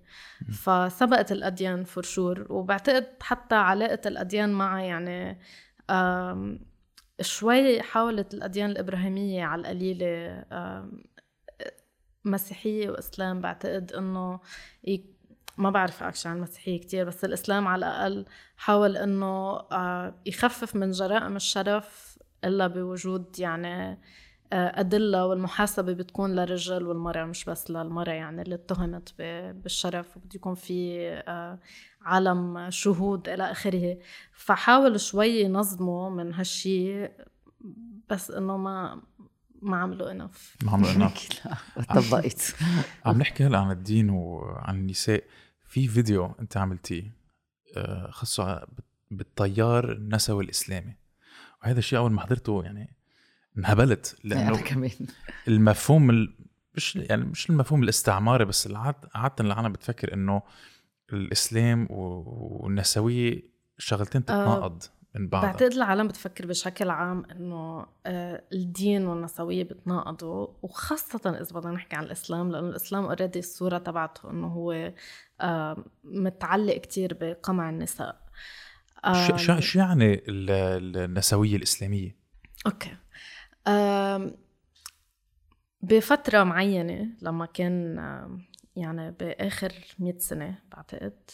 [0.53, 5.39] فسبقت الأديان for sure وبعتقد حتى علاقة الأديان معها يعني
[7.21, 10.45] شوي حاولت الأديان الإبراهيمية على القليلة
[12.25, 14.41] مسيحية وإسلام بعتقد إنه
[15.59, 18.25] ما بعرف أكشن عن المسيحية كتير بس الإسلام على الأقل
[18.57, 23.99] حاول إنه آه، يخفف من جرائم الشرف إلا بوجود يعني
[24.53, 29.15] آه، أدلة والمحاسبة بتكون للرجال والمرأة مش بس للمرأة يعني اللي اتهمت
[29.55, 31.59] بالشرف وبده يكون في آه،
[32.03, 33.99] عالم شهود إلى آخره.
[34.33, 37.09] فحاول شوي ينظموا من هالشي
[38.11, 39.03] بس إنه ما
[39.63, 41.29] ما عملوا انف ما عملوا انف
[41.95, 42.55] طبقت
[43.05, 45.25] عم نحكي هلا عن الدين وعن النساء.
[45.67, 47.17] في فيديو انت عملتيه
[47.77, 48.67] آه، خصه
[49.11, 50.97] بالطيار النسوي الإسلامي.
[51.63, 52.97] وهذا الشيء أول ما حضرته يعني
[53.59, 54.91] انهبلت لأنه كمان.
[55.49, 56.37] المفهوم ال...
[56.75, 58.69] مش يعني مش المفهوم الاستعماري بس
[59.15, 60.43] عادة العالم بتفكر إنه
[61.13, 63.43] الإسلام والنسوية
[63.79, 64.83] شغلتين تتناقض.
[64.83, 65.53] آه من بعضها.
[65.53, 72.05] بعتقد العالم بتفكر بشكل عام إنه آه، الدين والنسوية بتناقضوا وخاصة إذا بدنا نحكي عن
[72.05, 74.93] الإسلام لأنه الإسلام already الصورة تبعته إنه هو
[75.41, 78.23] آه، متعلق كتير بقمع النساء.
[79.37, 82.17] شو شو يعني النسوية الإسلامية؟
[82.67, 82.97] okay.
[85.83, 87.99] بفترة معينة لما كان
[88.77, 91.31] يعني بآخر 100 سنة بعتقد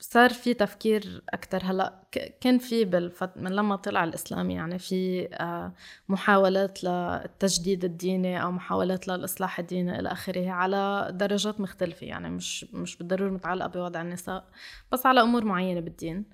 [0.00, 1.62] صار في تفكير أكتر.
[1.64, 2.02] هلأ
[2.40, 3.30] كان في بالفت...
[3.36, 5.72] من لما طلع الإسلام يعني في آه،
[6.08, 12.96] محاولات للتجديد الديني أو محاولات للإصلاح الديني إلى آخره على درجات مختلفة يعني مش مش
[12.96, 14.44] بالضرورة متعلقة بوضع النساء
[14.92, 16.24] بس على أمور معينة بالدين.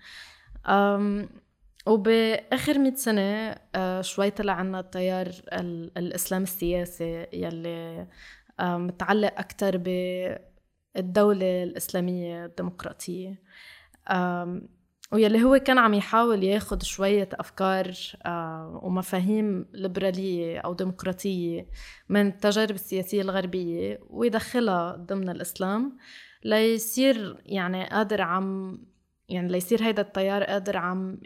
[1.87, 5.29] وبآخر مئة سنة آه، شوي طلع عنا التيار
[5.97, 8.07] الإسلام السياسي يلي
[8.61, 9.89] متعلق أكتر ب
[10.97, 13.43] الدولة الإسلامية الديمقراطية.
[15.13, 17.95] ويلي هو كان عم يحاول ياخد شوية أفكار
[18.83, 21.67] ومفاهيم ليبرالية أو ديمقراطية
[22.09, 25.97] من التجارب السياسية الغربية ويدخلها ضمن الإسلام
[26.45, 28.79] ليصير يعني قادر عم
[29.31, 31.19] يعني ليصير هيدا التيار قادر عم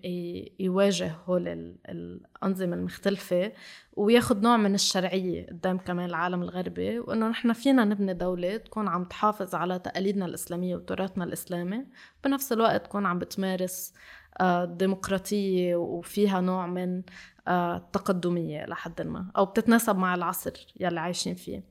[0.58, 1.48] يواجه هول
[1.88, 3.52] الأنظمة المختلفة
[3.92, 9.04] وياخد نوع من الشرعية قدام كمان العالم الغربي وإنه نحن فينا نبني دولة تكون عم
[9.04, 11.86] تحافظ على تقاليدنا الإسلامية وتراثنا الإسلامي
[12.24, 13.94] بنفس الوقت تكون عم بتمارس
[14.40, 17.02] آه، ديمقراطية وفيها نوع من
[17.48, 21.64] التقدمية آه، لحد ما أو بتتناسب مع العصر يلي عايشين فيه.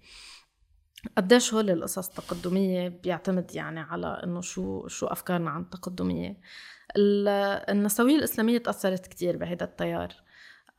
[1.18, 6.38] قديش هول القصص التقدمية بيعتمد يعني على إنه شو شو أفكارنا عن التقدمية
[6.98, 10.14] النسوية الإسلامية تأثرت كتير بهيدا التيار.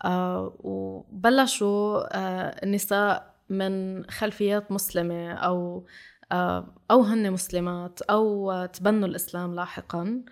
[0.05, 5.87] آه وبلشوا آه النساء من خلفيات مسلمة أو
[6.33, 10.23] آه أو هن مسلمات أو تبنوا الإسلام لاحقا.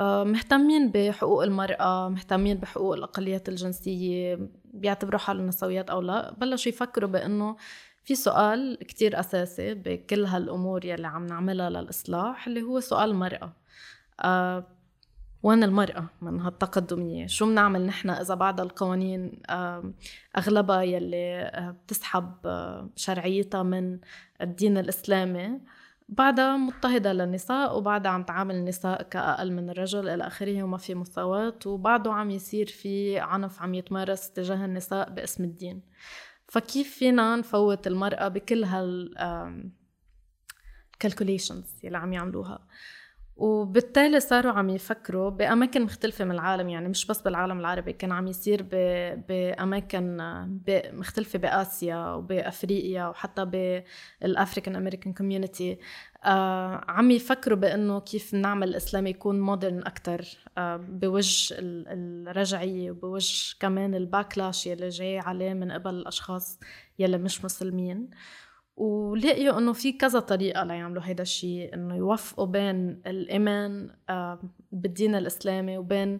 [0.00, 6.32] مهتمين بحقوق المرأة مهتمين بحقوق الأقليات الجنسية بيعتبروا حالهم نسويات أو لا.
[6.34, 7.56] بلشوا يفكروا بأنه
[8.04, 13.52] في سؤال كتير أساسي بكل هالأمور يلي عم نعملها للإصلاح اللي هو سؤال المرأة
[14.20, 14.66] آه
[15.42, 19.92] وين المرأة من هالتقدمية؟ شو بنعمل نحن إذا بعد القوانين آه
[20.38, 23.98] أغلبها يلي آه بتسحب آه شرعيتها من
[24.40, 25.60] الدين الإسلامي؟
[26.08, 31.58] بعدها مضطهدة للنساء وبعدها عم تعامل النساء كأقل من الرجل إلى آخره وما في مساواة
[31.66, 35.82] وبعده عم يصير في عنف عم يتمارس تجاه النساء باسم الدين.
[36.52, 39.14] فكيف فينا نفوت المرأة بكل هال
[41.04, 42.66] calculations يلي عم يعملوها؟
[43.42, 48.26] وبالتالي صاروا عم يفكروا بأماكن مختلفة من العالم يعني مش بس بالعالم العربي كان عم
[48.28, 48.66] يصير
[49.28, 50.16] بأماكن
[50.92, 53.44] مختلفة بآسيا وبأفريقيا وحتى
[54.20, 55.78] بال African American community
[56.88, 60.24] عم يفكروا بأنه كيف نعمل الإسلام يكون modern أكتر
[60.58, 66.60] آه بوجه الرجعية وبوجه كمان ال backlash يلي جاي عليه من قبل الأشخاص
[66.98, 68.10] يلي مش مسلمين.
[68.76, 73.90] ولقيوا إنه في كذا طريقة ليعملوا هيدا الشيء إنه يوفقوا بين الإيمان
[74.72, 76.18] بالدين الإسلامي وبين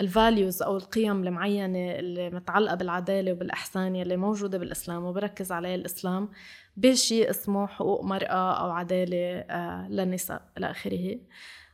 [0.00, 6.28] الفاليوز أو القيم المعينة اللي متعلقة بالعدالة وبالإحسان يلي موجودة بالإسلام وبركز عليه الإسلام
[6.76, 11.18] بشيء اسمه حقوق مرأة أو عدالة آه، للنساء إلى آخره.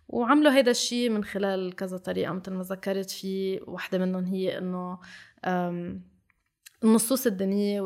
[0.08, 4.98] وعملوا هيدا الشيء من خلال كذا طريقة مثل ما ذكرت في وحدة منهم هي إنه
[6.84, 7.80] النصوص الدينية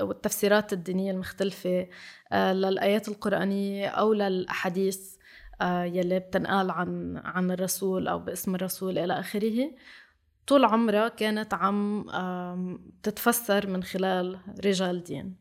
[0.00, 1.88] والتفسيرات الدينية المختلفة
[2.32, 5.16] آه، للآيات القرآنية أو للأحاديث
[5.60, 9.70] آه، يلي بتنقال عن عن الرسول أو باسم الرسول إلى آخره.
[10.46, 12.04] طول عمرها كانت عم
[13.02, 15.36] تتفسر من خلال رجال دين.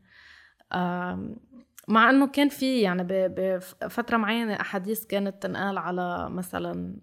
[1.87, 6.95] مع إنه كان في يعني بفتره معينة أحاديث كانت تنقال على مثلا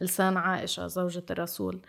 [0.00, 1.80] لسان عائشة زوجة الرسول.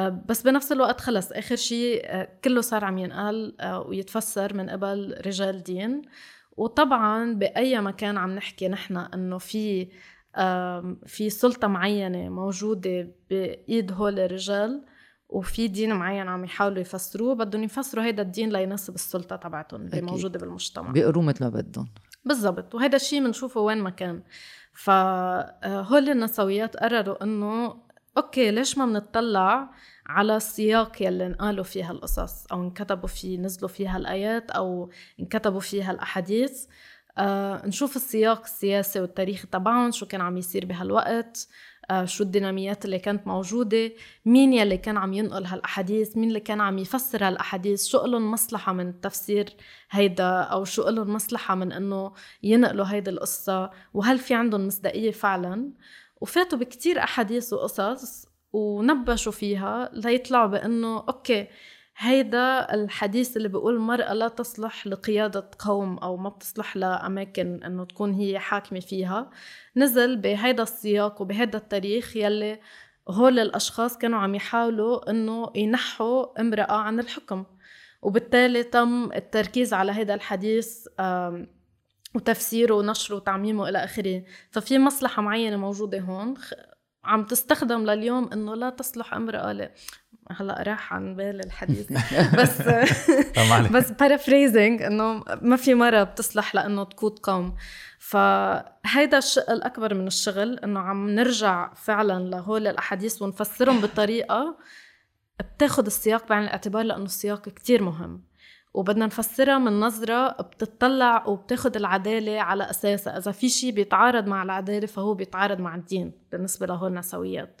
[0.00, 5.16] بس بنفس الوقت خلص آخر شيء آه، كله صار عم ينقال آه، ويتفسر من قبل
[5.26, 6.02] رجال دين.
[6.56, 9.88] وطبعا بأي مكان عم نحكي نحن إنه في
[11.06, 14.84] في سلطة معينة موجودة بإيد هول الرجال
[15.28, 20.38] وفي دين معين عم يحاولوا يفسروه بدهم يفسروا هيدا الدين ليناسب السلطة تبعتهم اللي موجودة
[20.38, 20.90] بالمجتمع.
[20.90, 21.88] بيقروا مثل ما بدهم.
[22.24, 22.74] بالضبط.
[22.74, 24.22] وهذا الشيء بنشوفه وين ما كان.
[24.72, 27.83] فهول النسويات قرروا إنه
[28.16, 29.70] أوكي ليش ما بنطلع
[30.06, 35.90] على السياق يلي انقالوا فيها القصص أو انكتبوا فيه نزلوا فيها الايات أو انكتبوا فيها
[35.90, 36.66] الاحاديث
[37.18, 41.48] آه نشوف السياق السياسي والتاريخي تبعهم شو كان عم يصير بهالوقت.
[41.90, 43.92] آه شو الديناميات اللي كانت موجودة.
[44.26, 48.72] مين يلي كان عم ينقل هالأحاديث؟ مين اللي كان عم يفسر هالأحاديث؟ شو لهم مصلحة
[48.72, 49.50] من تفسير
[49.90, 55.72] هيدا؟ أو شو لهم مصلحة من أنه ينقلوا هيدي القصة؟ وهل في عندهم مصداقية فعلا؟
[56.24, 61.48] وفاتوا بكتير أحاديث وقصص ونبشوا فيها ليطلعوا بأنه أوكي
[61.96, 68.12] هيدا الحديث اللي بيقول المرأة لا تصلح لقيادة قوم أو ما بتصلح لأماكن إنه تكون
[68.12, 69.30] هي حاكمة فيها.
[69.76, 72.60] نزل بهيدا السياق وبهيدا التاريخ يلي
[73.08, 77.44] هول الأشخاص كانوا عم يحاولوا إنه ينحوا امرأة عن الحكم.
[78.02, 80.86] وبالتالي تم التركيز على هذا الحديث
[82.14, 84.22] وتفسيره ونشره وتعميمه إلى آخره.
[84.50, 86.34] ففي مصلحة معينة موجودة هون
[87.04, 89.52] عم تستخدم لليوم إنه لا تصلح أمرأة.
[89.52, 89.70] ل...
[90.30, 91.92] هلأ راح عن بالي الحديث.
[92.40, 92.62] بس
[93.72, 97.56] بس بارافريزنج إنه ما في مرة بتصلح لأنه تقود قوم.
[97.98, 104.56] فهيدا الشق الأكبر من الشغل إنه عم نرجع فعلا لهول الأحاديث ونفسرهم بطريقة
[105.40, 108.24] بتاخد السياق بعين الاعتبار لأنه السياق كتير مهم.
[108.74, 113.18] وبدنا نفسرها من نظرة بتطلع وبتاخد العدالة على أساسها.
[113.18, 117.60] إذا في شيء بيتعارض مع العدالة فهو بيتعارض مع الدين بالنسبة لهول النسويات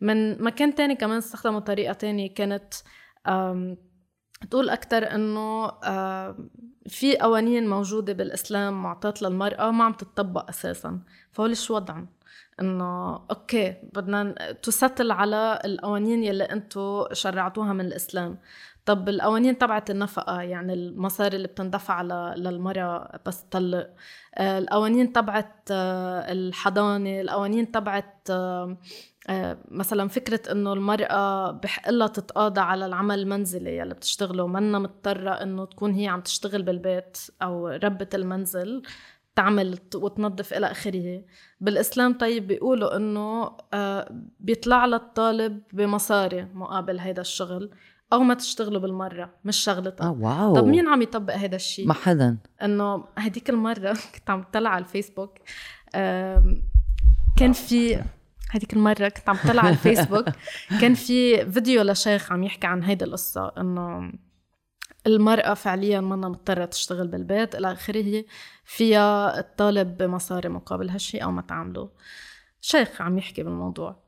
[0.00, 2.74] من مكان تاني كمان استخدموا طريقة تانية كانت
[4.50, 5.70] تقول أكتر إنه
[6.86, 11.00] في قوانين موجودة بالإسلام معطاة للمرأة ما عم تطبق أساسا.
[11.32, 12.08] فهول شو وضعهم؟
[12.60, 18.38] إنه أوكي بدنا تستل على القوانين يلي أنتم شرعتوها من الإسلام.
[18.84, 22.02] طب القوانين تبعت النفقة يعني المصاري اللي بتندفع
[22.36, 23.90] للمرأة بس تطلق
[24.34, 28.76] آه، القوانين تبعت آه، الحضانة القوانين تبعت آه،
[29.68, 34.46] مثلا فكرة إنه المرأة بحق لها تتقاضى على العمل المنزلي يلي بتشتغله.
[34.46, 38.82] منا مضطرة إنه تكون هي عم تشتغل بالبيت أو ربة المنزل
[39.36, 41.24] تعمل وتنظف إلى آخره.
[41.60, 43.56] بالإسلام طيب بيقولوا إنه
[44.40, 47.70] بيطلع للطالب بمصاري مقابل هيدا الشغل.
[48.12, 50.54] أو ما تشتغلوا بالمرة مش شغلتها آه واو.
[50.54, 54.84] طب مين عم يطبق هذا الشيء ما حدا إنه هديك المرة كنت عم طلع على
[54.84, 55.38] الفيسبوك
[57.36, 58.02] كان في
[58.50, 60.24] هذيك المرة كنت عم طلع على الفيسبوك
[60.80, 64.12] كان في فيديو لشيخ عم يحكي عن هيدي القصة إنه
[65.06, 68.24] المرأة فعليا منا مضطرة تشتغل بالبيت إلى آخره
[68.64, 71.90] فيها تطالب بمصاري مقابل هالشي أو ما تعمله
[72.60, 74.02] شيخ عم يحكي بالموضوع.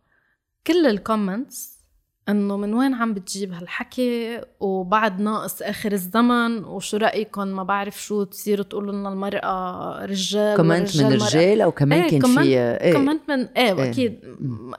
[0.66, 1.83] كل ال comments
[2.28, 8.24] إنه من وين عم بتجيب هالحكي وبعد ناقص آخر الزمن؟ وشو رايكم ما بعرف شو
[8.24, 12.92] تصيروا تقولوا لنا المرأة رجال comment من رجال أو كمان إيه كان في إيه.
[12.92, 13.90] comment من إيه, إيه.
[13.90, 14.20] أكيد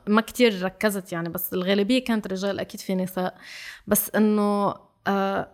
[0.08, 3.38] ما كتير ركزت يعني بس الغالبية كانت رجال أكيد في نساء.
[3.88, 4.76] بس إنه
[5.08, 5.48] آه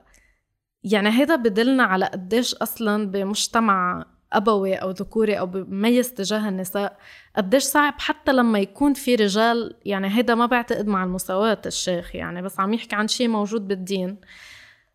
[0.84, 6.98] يعني هيدا بدلنا على قديش أصلا بمجتمع أبوي أو ذكوري أو بميز تجاه النساء
[7.36, 12.42] قديش صعب حتى لما يكون في رجال يعني هيدا ما بعتقد مع المساواة الشيخ يعني
[12.42, 14.18] بس عم يحكي عن شيء موجود بالدين.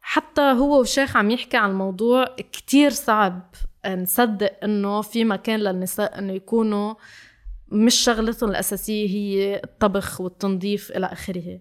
[0.00, 3.54] حتى هو والشيخ عم يحكي عن الموضوع كتير صعب
[3.86, 6.94] نصدق إنه في مكان للنساء إنه يكونوا
[7.68, 11.58] مش شغلتهم الأساسية هي الطبخ والتنظيف إلى آخره.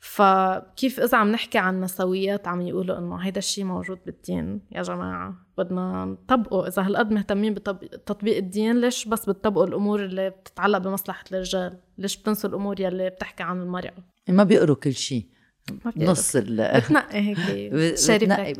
[0.00, 5.34] فكيف إذا عم نحكي عن نسويات عم يقولوا إنه هيدا الشيء موجود بالدين؟ يا جماعة
[5.58, 6.68] بدنا نطبقه.
[6.68, 12.50] إذا هالقد مهتمين بتطبيق الدين ليش بس بتطبقوا الأمور اللي بتتعلق بمصلحة الرجال؟ ليش بتنسوا
[12.50, 13.94] الأمور يلي بتحكي عن المرأة؟
[14.28, 15.26] ما بيقروا كل شيء
[15.96, 17.38] نص ال بتنقي هيك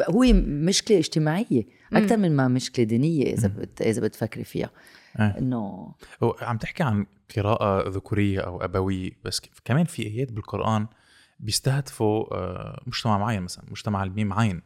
[0.15, 3.83] هو مشكلة اجتماعية أكثر من ما مشكلة دينية إذا بت...
[3.83, 4.71] إذا بتفكري فيها.
[5.21, 5.39] إيه.
[5.39, 5.95] إنه
[6.43, 7.07] عم تحكي عن
[7.37, 10.87] قراءة ذكورية أو أبوية بس كمان في آيات بالقرآن
[11.39, 14.63] بيستهدفوا آه، مجتمع معين مثلا مجتمع الميم عين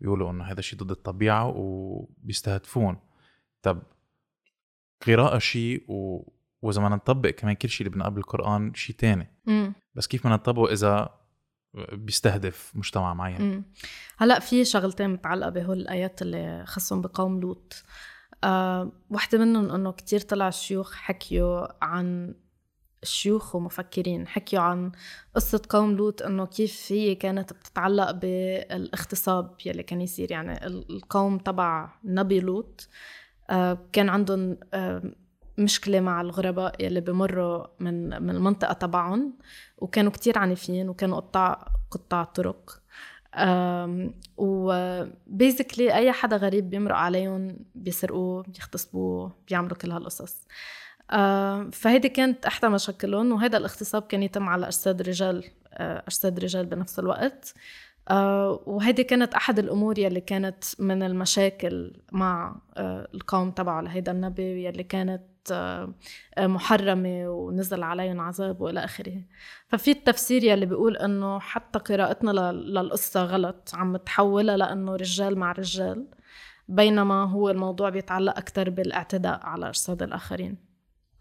[0.00, 2.96] بيقولوا إنه هذا شيء ضد الطبيعة وبيستهدفون.
[3.62, 3.82] طب
[5.06, 6.28] قراءة شيء و...
[6.62, 9.30] وإذا ما نطبق كمان كل شيء اللي بنقابل بالقرآن شيء تاني.
[9.46, 9.74] مم.
[9.94, 11.22] بس كيف ما نطبقه إذا
[11.92, 13.64] بيستهدف مجتمع معين؟ مم.
[14.18, 17.84] هلأ في شغلتين متعلقة بهول الآيات اللي خصهم بقوم لوط.
[18.44, 22.34] أه وحده منهم إنه كتير طلع الشيوخ حكيوا عن
[23.02, 24.28] شيوخ ومفكرين.
[24.28, 24.92] حكيوا عن
[25.34, 30.30] قصة قوم لوط إنه كيف هي كانت بتتعلق بالاغتصاب يلي كان يصير.
[30.30, 32.88] يعني القوم تبع نبي لوط
[33.50, 35.02] آه، كان عندهم آه،
[35.58, 39.38] مشكلة مع الغرباء يلي بمروا من من المنطقة تبعهم
[39.78, 42.82] وكانوا كتير عنيفين وكانوا قطاع قطاع طرق.
[44.36, 50.46] وبيزكلي أي حدا غريب بيمرق عليهم بيسرقوه بيغتصبوه بيعملوا كل هالقصص.
[51.72, 55.44] فهيدي كانت أحدى مشاكلهم وهذا الاغتصاب كان يتم على أجساد رجال
[55.74, 57.54] آه، أجساد رجال بنفس الوقت.
[58.10, 62.56] آه، وهيدي كانت أحد الأمور يلي كانت من المشاكل مع
[63.14, 65.22] القوم تبعه لهيدا النبي يلي كانت
[66.38, 69.22] محرمة ونزل عليهم عذاب وإلى آخره.
[69.68, 76.06] ففي التفسير يلي بيقول إنه حتى قراءتنا للقصة غلط عم تحولها لأنه رجال مع رجال
[76.68, 80.71] بينما هو الموضوع بيتعلق أكثر بالإعتداء على أجساد الآخرين.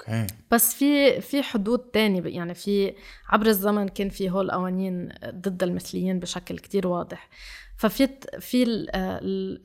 [0.01, 0.27] okay.
[0.51, 2.93] بس في في حدود تانية يعني في
[3.29, 7.29] عبر الزمن كان في هول قوانين ضد المثليين بشكل كتير واضح.
[7.77, 8.63] ففي في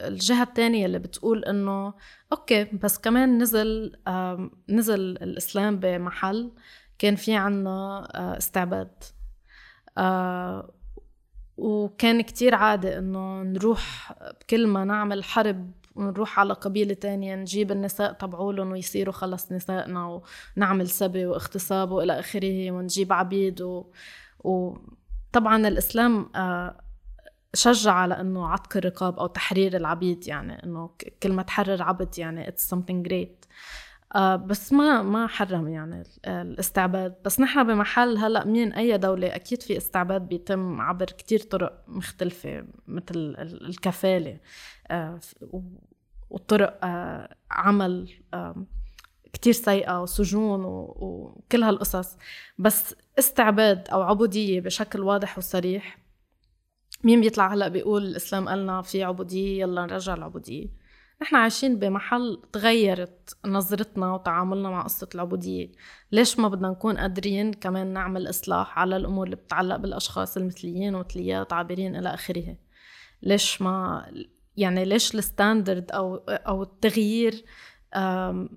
[0.01, 1.95] الجهة الثانية اللي بتقول إنه
[2.33, 3.97] okay بس كمان نزل
[4.69, 6.53] نزل الإسلام بمحل
[6.99, 8.09] كان في عنا
[8.39, 9.05] استعباد.
[11.57, 18.13] وكان كتير عادي إنه نروح بكل ما نعمل حرب ونروح على قبيلة تانية نجيب النساء
[18.13, 20.23] تبعولن ويصيروا خلص نسائنا
[20.57, 23.85] ونعمل سبي واغتصاب وإلى آخره ونجيب عبيد و...
[24.45, 26.81] وطبعا الإسلام آه،
[27.55, 30.91] شجع على إنه عتق الرقاب أو تحرير العبيد يعني إنه
[31.23, 33.46] كل ما تحرر عبد يعني it's something great.
[34.17, 37.15] آه بس ما ما حرم يعني الاستعباد.
[37.25, 39.35] بس نحن بمحل هلأ مين؟ أي دولة.
[39.35, 44.41] أكيد في استعباد بيتم عبر كتير طرق مختلفة مثل الكفالة
[44.91, 45.21] آه
[46.31, 48.11] وطرق آه عمل
[49.33, 52.17] كتير سيئة وسجون وكل هالقصص.
[52.59, 55.99] بس استعباد أو عبودية بشكل واضح وصريح
[57.05, 60.67] مين بيطلع هلأ بيقول الإسلام قالنا في عبودية يلا نرجع العبودية.
[61.23, 65.73] نحن عايشين بمحل تغيرت نظرتنا وتعاملنا مع قصة العبودية.
[66.13, 71.53] ليش ما بدنا نكون قادرين كمان نعمل إصلاح على الأمور اللي بتتعلق بالأشخاص المثليين ومثليات
[71.53, 72.57] عابرين إلى آخره؟
[73.23, 74.07] ليش ما
[74.57, 77.45] يعني ليش الستاندرد أو أو التغيير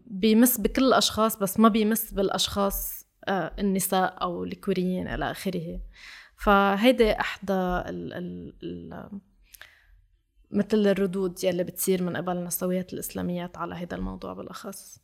[0.07, 5.79] بيمس بكل الأشخاص بس ما بيمس بالأشخاص النساء أو الكوريين إلى آخره؟
[6.35, 9.09] فهيدي إحدى ال ال ال
[10.51, 14.99] مثل الردود يلي بتصير من قبل النسويات الإسلاميات على هذا الموضوع بالأخص.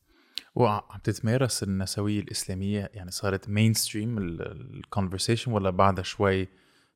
[0.55, 6.47] وعم تتمارس النسوية الإسلامية يعني صارت mainstream ال conversation ولا بعدها شوي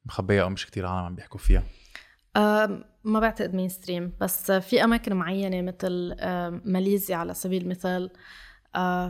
[0.06, 1.64] مخبية أو مش كتير عالم عم بيحكوا فيها؟
[3.04, 6.16] ما بعتقد mainstream بس في أماكن معينة مثل
[6.66, 8.12] ماليزيا على سبيل المثال.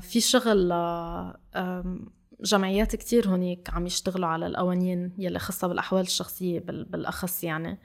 [0.02, 0.70] في شغل
[2.42, 7.80] جمعيات كتير هونيك عم يشتغلوا على القوانين يلي خاصة بالأحوال الشخصية بالأخص يعني.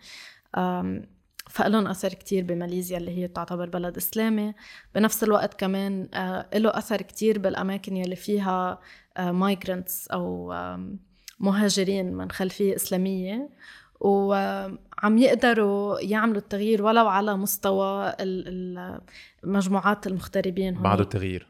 [1.46, 4.54] فلهم أثر كتير بماليزيا اللي هي تعتبر بلد إسلامي.
[4.94, 8.80] بنفس الوقت كمان آه، له أثر كتير بالأماكن يلي فيها
[9.18, 10.54] مايجرنتس أو
[11.40, 13.50] مهاجرين من خلفية إسلامية.
[14.00, 18.12] وعم يقدروا يعملوا التغيير ولو على مستوى
[19.44, 21.46] مجموعات المغتربين بعده التغيير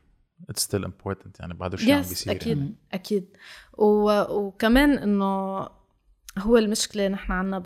[0.53, 2.74] it's still important يعني بعده شيء yes, عم بيصير أكيد يعني.
[2.92, 3.36] أكيد.
[3.78, 4.22] و...
[4.32, 5.59] وكمان إنه
[6.38, 7.59] هو المشكلة نحن عنا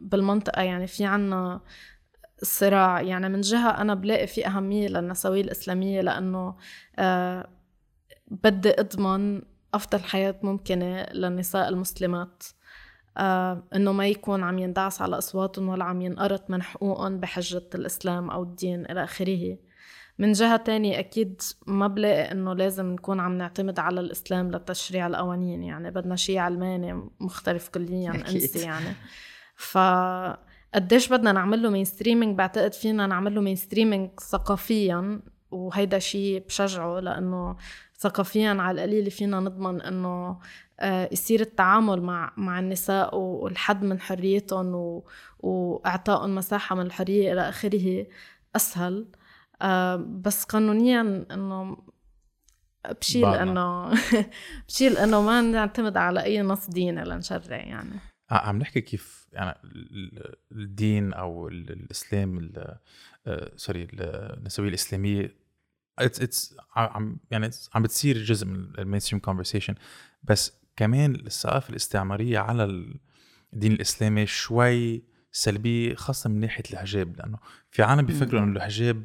[0.00, 1.60] بالمنطقة يعني في عنا
[2.42, 3.00] صراع.
[3.00, 6.56] يعني من جهة أنا بلاقي في أهمية للنسوية الإسلامية لأنه
[6.98, 7.48] آه
[8.30, 9.42] بدي أضمن
[9.74, 12.42] أفضل حياة ممكنة للنساء المسلمات.
[13.16, 18.30] آه إنه ما يكون عم يندعس على أصواتهم ولا عم ينقرط من حقوقهم بحجة الإسلام
[18.30, 19.58] أو الدين إلى آخره.
[20.18, 25.62] من جهة تانية أكيد ما بلاقي إنه لازم نكون عم نعتمد على الإسلام لتشريع القوانين.
[25.62, 28.94] يعني بدنا شيء علماني مختلف كليا honestly يعني.
[29.60, 29.78] ف
[30.74, 37.56] قديش بدنا نعمل له mainstreaming بعتقد فينا نعمل له mainstreaming ثقافيا وهيدا شيء بشجعه لأنه
[37.98, 40.38] ثقافيا على القليل فينا نضمن إنه
[40.80, 45.02] آه، يصير التعامل مع مع النساء والحد من حريتهم
[45.38, 48.06] واعطائهم مساحة من الحرية إلى آخره
[48.56, 49.06] أسهل.
[49.62, 51.76] آه، بس قانونيا إنه
[53.00, 53.90] بشيل إنه
[54.68, 58.00] بشيل إنه ما نعتمد على أي نص ديني لنشرع يعني.
[58.30, 59.54] عم نحكي كيف يعني
[60.52, 62.52] الدين أو الإسلام
[63.56, 65.36] سوري النسوية الإسلامية
[65.98, 69.74] it's it's عم يعني عم بتصير جزء من ال mainstream conversation
[70.22, 72.64] بس كمان الثقافة الاستعمارية على
[73.52, 75.02] الدين الإسلامي شوي
[75.32, 77.38] سلبية خاصة من ناحية الحجاب لأنه
[77.70, 79.04] في عالم بيفكروا إنه الحجاب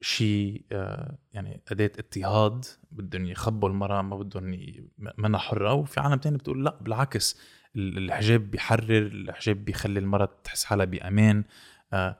[0.00, 4.58] شيء آه، يعني أداة اضطهاد بدهم يخبوا المرأة ما بدهم
[5.18, 7.40] منها حرة وفي عالم تاني بتقول لا بالعكس.
[7.76, 11.44] الحجاب بيحرر الحجاب بيخلي المرأة تحس حالها بأمان.
[11.92, 12.16] آه،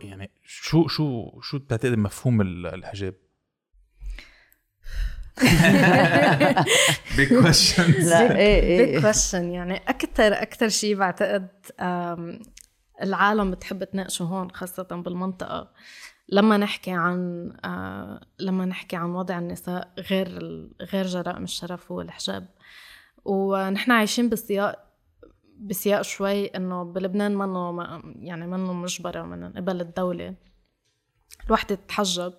[0.00, 3.14] يعني شو شو شو بتعتقد مفهوم الحجاب؟
[7.16, 8.92] big question لا إيه إيه.
[8.92, 11.48] big question يعني أكثر أكثر شيء بعتقد
[13.02, 15.72] العالم بتحب تناقشه هون خاصة بالمنطقة.
[16.28, 20.28] لما نحكي عن آه لما نحكي عن وضع النساء غير
[20.80, 22.46] غير جرائم الشرف هو الحجاب
[23.24, 24.85] ونحن عايشين بسياق
[25.58, 30.34] بسياق شوي إنه بلبنان منه يعني منه مجبرة من قبل الدولة.
[31.46, 32.34] الوحدة تتحجب.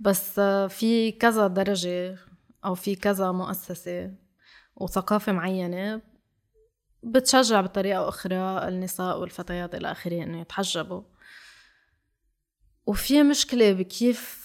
[0.00, 2.18] بس في كذا درجة
[2.64, 4.14] أو في كذا مؤسسة
[4.76, 6.02] وثقافة معينة
[7.02, 11.02] بتشجع بطريقة أخرى النساء والفتيات إلى آخره إنه يتحجبوا.
[12.86, 14.42] وفي مشكلة بكيف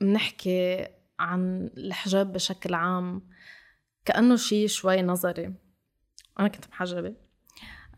[0.00, 3.28] بنحكي عن الحجاب بشكل عام.
[4.04, 5.54] كأنه شيء شوي نظري.
[6.40, 7.14] أنا كنت محجبة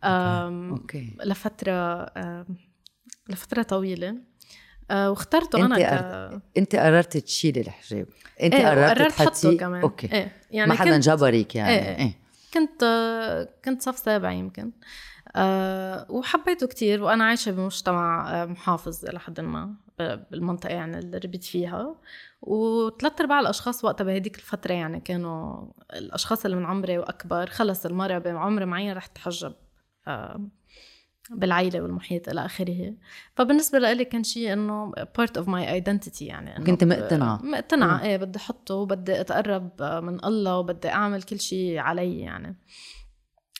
[0.05, 1.17] أوكي.
[1.25, 2.07] لفترة
[3.29, 4.17] لفترة طويلة.
[4.91, 6.43] أه واخترته أنت أنا ك...
[6.59, 8.07] أنت قررت تشيلي الحجاب.
[8.43, 9.83] أنت إيه قررت تحطيه؟ كمان.
[9.83, 10.13] أوكي.
[10.13, 11.71] إيه يعني ما حدا جبرك يعني.
[11.71, 12.13] إيه, إيه.
[12.55, 12.85] كنت
[13.65, 14.73] كنت صف سابع يمكن.
[15.37, 19.75] أه وحبيته كتير وأنا عايشة بمجتمع آه، محافظ إلى حد ما
[20.31, 21.95] بالمنطقة يعني اللي ربيت فيها.
[22.47, 28.19] وثلاث أرباع الأشخاص وقتها بهديك الفترة يعني كانوا الأشخاص اللي من عمري وأكبر خلص المرة
[28.19, 29.55] بعمر معين رح تحجب
[30.09, 30.49] أه
[31.31, 32.95] بالعيلة والمحيط إلى آخره.
[33.35, 37.41] فبالنسبة لي كان شيء إنه part of my identity يعني كنت مقتنعة.
[37.43, 38.03] مقتنعة.
[38.03, 42.57] إيه بدي أحطه وبدي أتقرب من الله وبدي أعمل كل شيء علي يعني.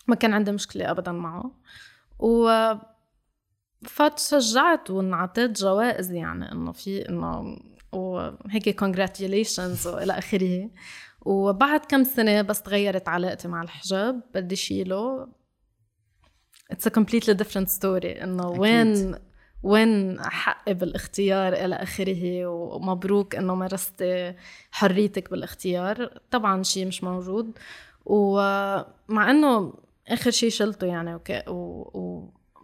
[0.09, 1.51] ما كان عندي مشكلة أبدا معه.
[2.19, 2.51] و
[3.83, 7.59] فتشجعت وانعطيت جوائز يعني إنه في إنه
[7.93, 10.71] وهيك congratulations والى آخره.
[11.21, 15.29] وبعد كم سنة بس تغيرت علاقتي مع الحجاب بدي شيله.
[16.71, 19.15] it's a completely different story إنه وين
[19.63, 24.35] وين حقي بالاختيار إلى آخره ومبروك إنه مارستي
[24.71, 26.21] حريتك بالاختيار.
[26.31, 27.59] طبعا شيء مش موجود.
[28.05, 29.75] ومع إنه
[30.09, 31.43] آخر شيء شلته يعني أوكي.
[31.49, 31.91] و...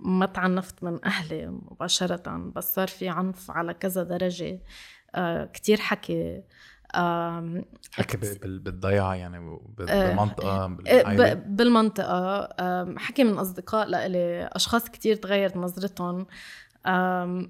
[0.05, 4.61] وما تعنفت من أهلي مباشرة بس صار في عنف على كذا درجة.
[5.53, 6.43] كتير حكي.
[6.95, 11.35] آه حكي بالضيعة يعني آه، بالمنطقة بالعائلة.
[11.35, 12.49] بالمنطقة.
[12.59, 14.51] آه حكي من أصدقاء لإلي.
[14.53, 16.27] أشخاص كتير تغيرت نظرتهم.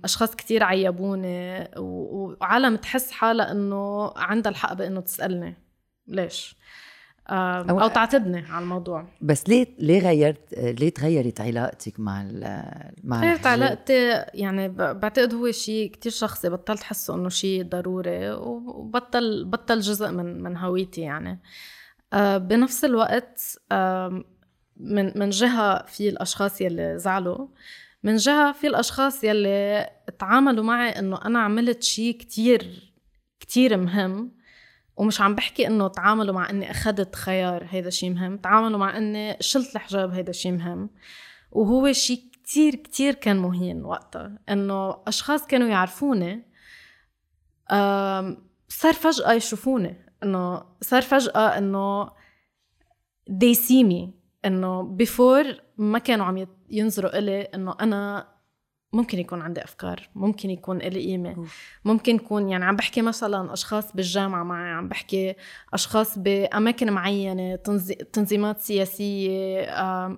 [0.04, 1.68] أشخاص كتير عيبوني.
[1.76, 5.56] وعالم تحس حالها إنه عندها الحق بإنه تسألني.
[6.06, 6.56] ليش؟
[7.28, 9.06] أو, أو تعاتبني على الموضوع.
[9.20, 12.26] بس ليه ليه غيرت ليه تغيرت علاقتك مع
[13.04, 19.44] مع غيرت علاقتي يعني بعتقد هو شيء كتير شخصي بطلت حسه إنه شيء ضروري وبطل
[19.44, 21.40] بطل جزء من من هويتي يعني.
[22.38, 23.58] بنفس الوقت
[24.76, 27.46] من من جهة في الأشخاص يلي زعلوا
[28.02, 32.92] من جهة في الأشخاص يلي تعاملوا معي إنه أنا عملت شيء كتير
[33.40, 34.32] كتير مهم
[34.96, 39.36] ومش عم بحكي إنه تعاملوا مع إني اخذت خيار هيدا شيء مهم تعاملوا مع إني
[39.40, 40.90] شلت الحجاب هيدا شيء مهم.
[41.52, 46.46] وهو شيء كتير كتير كان مهين وقتها إنه أشخاص كانوا يعرفوني
[48.68, 52.06] صار فجأة يشوفوني إنه صار فجأة إنه
[53.30, 54.10] they see me
[54.44, 55.44] إنه بيفور
[55.78, 58.31] ما كانوا عم ينظروا إلي إنه أنا
[58.92, 61.46] ممكن يكون عندي أفكار ممكن يكون لي قيمة
[61.84, 65.34] ممكن يكون يعني عم بحكي مثلا أشخاص بالجامعة معي عم بحكي
[65.74, 67.56] أشخاص بأماكن معينة
[68.12, 69.66] تنظيمات سياسية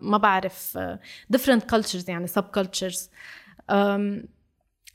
[0.02, 0.78] ما بعرف
[1.36, 3.08] different cultures يعني sub cultures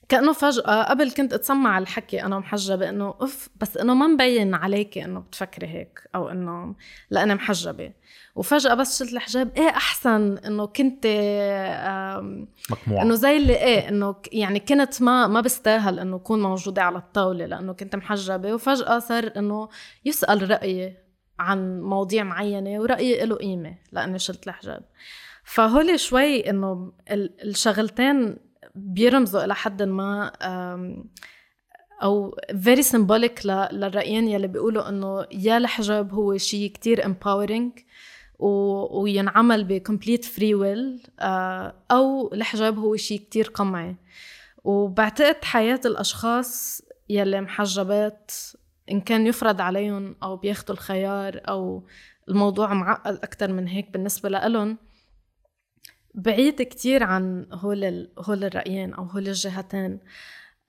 [0.09, 5.05] كأنه فجاه قبل كنت أتسمع الحكي أنا محجبه انه اف بس إنه ما مبين عليكي
[5.05, 6.75] إنه بتفكري هيك أو إنه
[7.09, 7.91] لأني محجبة.
[8.35, 9.51] وفجأة بس شلت الحجاب.
[9.57, 11.05] إيه أحسن؟ إنه كنت
[12.69, 13.03] مقموعة.
[13.03, 17.45] إنه زي اللي إيه إنه يعني كنت ما ما بستاهل إنه أكون موجودة على الطاولة
[17.45, 18.53] لأنه كنت محجبة.
[18.53, 19.69] وفجأة صار إنه
[20.05, 20.97] يسأل رايي
[21.39, 24.83] عن مواضيع معينة ورايي له قيمة لاني شلت الحجاب.
[25.43, 28.37] فهول شوي إنه الشغلتين
[28.75, 30.31] بيرمزوا إلى حد ما
[32.03, 37.81] أو very symbolic للرأيين يلي بيقولوا إنه يا الحجاب هو شيء كتير empowering
[38.39, 38.47] و...
[39.01, 41.03] وينعمل ب complete free will
[41.91, 43.95] أو الحجاب هو شيء كتير قمعي.
[44.63, 48.31] وبعتقد حياة الأشخاص يلي محجبات
[48.91, 51.87] إن كان يفرض عليهم أو بياخدوا الخيار أو
[52.29, 54.77] الموضوع معقد أكتر من هيك بالنسبة لإلهم
[56.15, 58.11] بعيد كتير عن هول ال...
[58.19, 59.99] هول الرأيين أو هول الجهتين.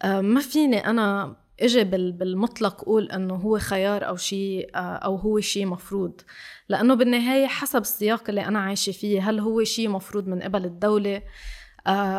[0.04, 6.20] ما فيني أنا إجي بالمطلق أقول إنه هو خيار أو شيء أو هو شيء مفروض.
[6.68, 11.22] لأنه بالنهاية حسب السياق اللي أنا عايشة فيه هل هو شيء مفروض من قبل الدولة؟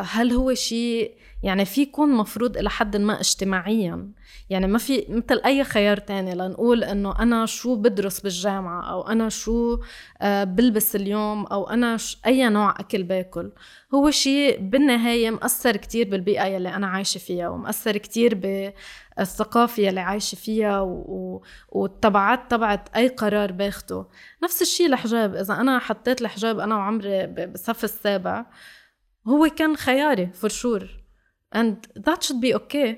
[0.02, 4.08] هل هو شيء يعني في يكون مفروض إلى حد ما اجتماعيا.
[4.50, 9.28] يعني ما في مثل أي خيار تاني لنقول إنه أنا شو بدرس بالجامعة أو أنا
[9.28, 9.78] شو
[10.22, 13.52] آه، بلبس اليوم أو أنا أي نوع أكل باكل.
[13.94, 20.36] هو شيء بالنهاية مأثر كتير بالبيئة يلي أنا عايشة فيها ومأثر كتير بالثقافة يلي عايشة
[20.36, 20.80] فيها.
[21.68, 24.06] والتبعات تبعت أي قرار باخده.
[24.42, 25.34] نفس الشيء الحجاب.
[25.34, 28.46] إذا أنا حطيت الحجاب أنا وعمري بالصف السابع
[29.28, 31.01] هو كان خياري فور شور
[31.54, 32.96] and that should be okay.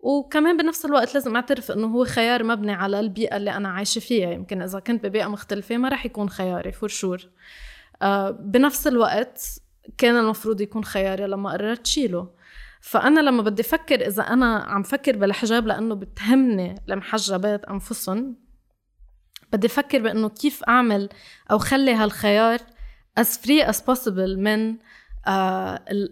[0.00, 4.30] وكمان بنفس الوقت لازم أعترف إنه هو خيار مبني على البيئة اللي أنا عايشة فيها.
[4.30, 9.42] يمكن إذا كنت ببيئة مختلفة ما رح يكون خياري فور شور uh, بنفس الوقت
[9.98, 12.30] كان المفروض يكون خياري لما قررت شيله.
[12.80, 18.36] فأنا لما بدي أفكر إذا أنا عم فكر بالحجاب لأنه بتهمني المحجبات أنفسهم
[19.52, 21.08] بدي أفكر بإنه كيف أعمل
[21.50, 22.58] أو خلي هالخيار
[23.20, 24.76] as free as possible من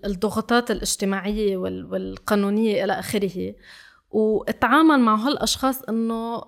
[0.06, 3.54] الضغوطات الاجتماعية والقانونية إلى آخره.
[4.10, 6.42] واتعامل مع هالأشخاص إنه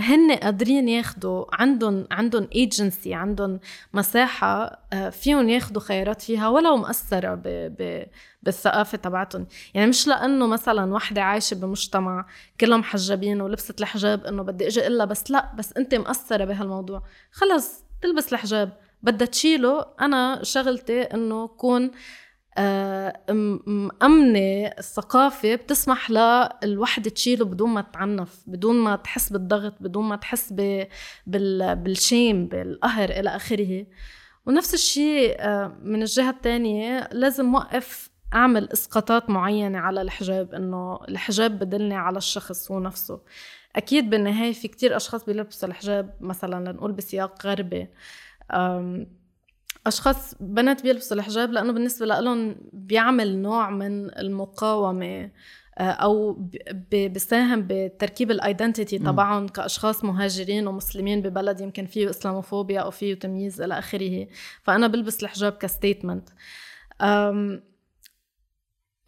[0.00, 3.60] هن قادرين ياخدوا عندهم عندهم ايجنسي عندهم
[3.92, 7.42] مساحة آه، فيهم ياخدوا خيارات فيها ولو مأثره ب
[7.78, 8.06] ب
[8.42, 12.26] بالثقافة تبعتهم يعني مش لأنه مثلا وحدة عايشة بمجتمع
[12.60, 17.02] كلهم محجبين ولبست الحجاب إنه بدي إجي إلا بس لا بس أنت مأثره بهالموضوع.
[17.32, 18.83] خلص تلبس الحجاب.
[19.04, 19.86] بدها تشيله.
[20.00, 21.90] أنا شغلتي إنه كون
[22.58, 23.20] آه،
[23.66, 30.52] مأمنة الثقافة بتسمح للوحدة تشيله بدون ما تعنف بدون ما تحس بالضغط بدون ما تحس
[31.26, 33.86] بالشيم بالقهر إلى آخره.
[34.46, 41.58] ونفس الشيء آه، من الجهة الثانية لازم وقف أعمل إسقاطات معينة على الحجاب إنه الحجاب
[41.58, 43.20] بدلني على الشخص هو نفسه
[43.76, 47.88] أكيد بالنهاية في كتير أشخاص بيلبسوا الحجاب مثلا لنقول بسياق غربي.
[49.86, 55.30] أشخاص بنات بيلبسوا الحجاب لأنه بالنسبة لهم بيعمل نوع من المقاومة
[55.78, 56.48] آه، أو
[56.90, 63.60] بيساهم بتركيب ال identity تبعهم كأشخاص مهاجرين ومسلمين ببلد يمكن فيه إسلاموفوبيا أو فيه تمييز
[63.60, 64.26] إلى آخره.
[64.62, 66.28] فأنا بلبس الحجاب ك statement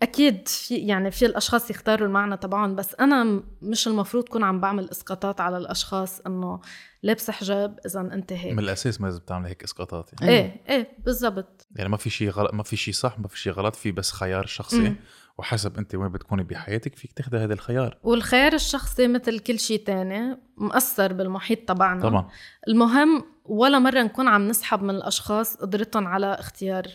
[0.03, 4.91] أكيد في يعني في الأشخاص يختاروا المعنى تبعهم بس أنا مش المفروض كون عم بعمل
[4.91, 6.61] إسقاطات على الأشخاص إنه
[7.07, 8.53] لابسة حجاب إذا أنت هيك.
[8.53, 10.33] من الأساس ما لازم تعمل هيك إسقاطات يعني.
[10.33, 11.67] إيه إيه بالضبط.
[11.77, 14.13] يعني ما في شيء غلط ما في شيء صح ما في شيء غلط في بس
[14.13, 14.97] خيار شخصي م.
[15.39, 17.99] وحسب أنت وين بتكوني بحياتك فيك تاخذي هذا الخيار.
[18.03, 22.03] والخيار الشخصي مثل كل شيء تاني مأثر بالمحيط تبعنا.
[22.03, 22.29] طبعا.
[22.69, 26.87] المهم ولا مرة نكون عم نسحب من الأشخاص قدرتهم على اختيار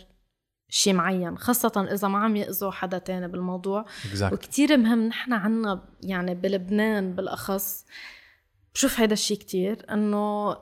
[0.68, 3.84] شيء معين خاصة إذا ما عم يأذوا حدا تاني بالموضوع.
[4.12, 4.32] Exactly.
[4.32, 7.86] وكتير مهم نحن عنا يعني بلبنان بالأخص
[8.74, 10.56] بشوف هيدا الشيء كتير إنه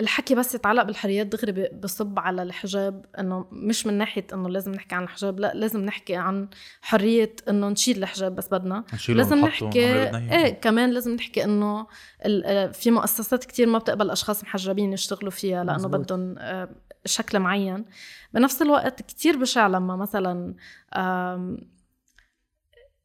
[0.00, 4.94] الحكي بس يتعلق بالحريات دغري بصب على الحجاب إنه مش من ناحية إنه لازم نحكي
[4.94, 6.48] عن الحجاب لا لازم نحكي عن
[6.82, 9.78] حرية إنه نشيل الحجاب بس بدنا لازم نحكي.
[9.78, 11.86] إيه كمان لازم نحكي إنه
[12.22, 15.88] آه، في مؤسسات كتير ما بتقبل أشخاص محجبين يشتغلوا فيها لأنه.
[15.88, 16.68] بدهم آه،
[17.04, 17.84] شكل معين
[18.32, 20.54] بنفس الوقت كتير بشع لما مثلا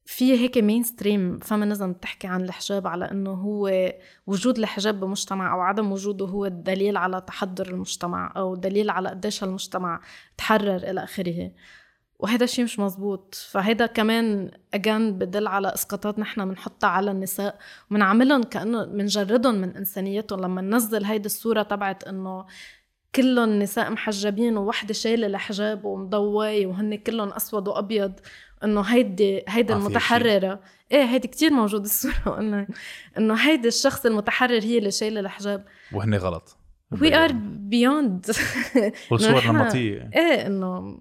[0.09, 3.93] في هيك mainstream feminism بتحكي عن الحجاب على إنه هو
[4.27, 9.43] وجود الحجاب بمجتمع أو عدم وجوده هو الدليل على تحضر المجتمع أو دليل على قديش
[9.43, 10.01] هالمجتمع
[10.37, 11.51] تحرر إلى آخره.
[12.19, 13.35] وهذا الشيء مش مزبوط.
[13.35, 17.59] فهيدا كمان again بدل على إسقاطات نحن بنحطها على النساء
[17.91, 20.41] وبنعملهم كأنه بنجردهم من إنسانيتهم.
[20.41, 22.45] لما ننزل هيدي الصورة تبعت إنه
[23.15, 28.13] كلهم نساء محجبين ووحدة شايلة الحجاب ومضوي وهن كلهم أسود وأبيض
[28.63, 30.59] إنه هيدي في المتحررة.
[30.91, 32.67] إيه هيدي كتير موجودة الصورة انه
[33.17, 35.65] إنه هيدي الشخص المتحرر هي اللي شايلة الحجاب.
[35.93, 36.57] وهن غلط.
[37.01, 38.25] we are beyond
[39.11, 40.09] والصور نحن- نمطية.
[40.15, 40.99] إيه إنه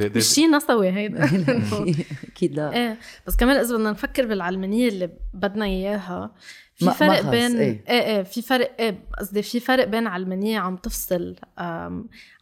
[0.00, 1.24] مش شيء نسوي هيدا.
[2.32, 2.72] أكيد لا.
[2.74, 6.34] إيه بس كمان إذا بدنا نفكر بالعلمانية اللي بدنا إياها
[6.74, 7.84] في فرق بين إيه.
[7.88, 11.36] إيه إيه في فرق إيه قصدي في فرق بين علمانية عم تفصل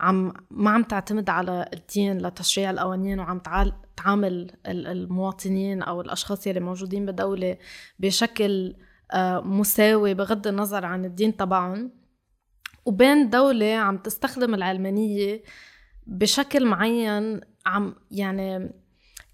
[0.01, 6.47] عم ما عم تعتمد على الدين لتشريع القوانين وعم تعال تعامل ال- المواطنين أو الأشخاص
[6.47, 7.57] يلي موجودين بدولة
[7.99, 8.77] بشكل
[9.13, 11.91] آه، مساوي بغض النظر عن الدين تبعهم.
[12.87, 15.43] وبين دولة عم تستخدم العلمانية
[16.07, 18.73] بشكل معين عم يعني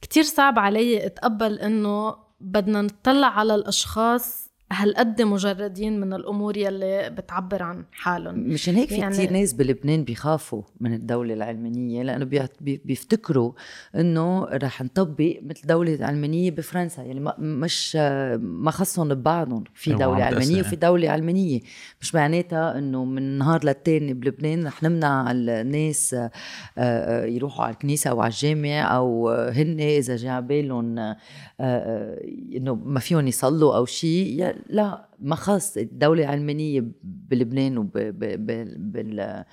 [0.02, 4.43] كتير صعب علي أتقبل إنه بدنا نطلع على الأشخاص
[4.74, 8.38] هالقد مجردين من الأمور يلي بتعبر عن حالهم.
[8.38, 13.52] مشان هيك في يعني- كتير ناس بلبنان بيخافوا من الدولة العلمانية لأنه بيعت- بي- بيفتكروا
[13.96, 17.02] إنه رح نطبق مثل دولة علمانية بفرنسا.
[17.02, 17.96] يعني ما مش
[18.40, 19.64] ما خصهم ببعضهم.
[19.74, 20.60] في أيوة، تأثر علمانية يعني.
[20.60, 21.60] وفي دولة علمانية.
[22.00, 26.30] مش معناتها إنه من نهار للتاني بلبنان رح نمنع الناس آه،
[26.78, 32.20] آه، يروحوا على الكنيسة أو على الجامع أو هن إذا جاء على بالهم آه،
[32.56, 39.44] إنه ما فيهم يصلوا أو شيء لا ما خاص الدولة العلمانية بلبنان وبالعالم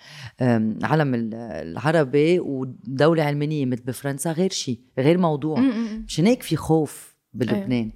[1.43, 5.59] العربي ودولة علمانية مثل بفرنسا غير شيء غير موضوع.
[6.05, 7.91] مشان هيك في خوف بلبنان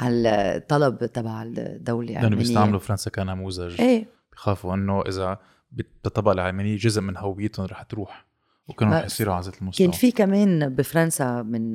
[0.00, 2.36] على الطلب تبع الدولة العلمانية.
[2.36, 4.06] بيستعملوا فرنسا كنموذج إيه.
[4.32, 5.38] بخافوا إنه إذا
[5.72, 8.25] بتطبق العلمانية جزء من هويتهم رح تروح.
[8.68, 9.86] وكانوا رح يصيروا على ذات المستوى.
[9.86, 11.72] كان في كمان بفرنسا من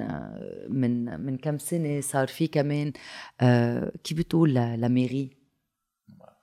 [0.69, 2.93] من من كم سنة صار في كمان
[3.41, 5.29] آه، كيف بتقول؟ لا- la mairie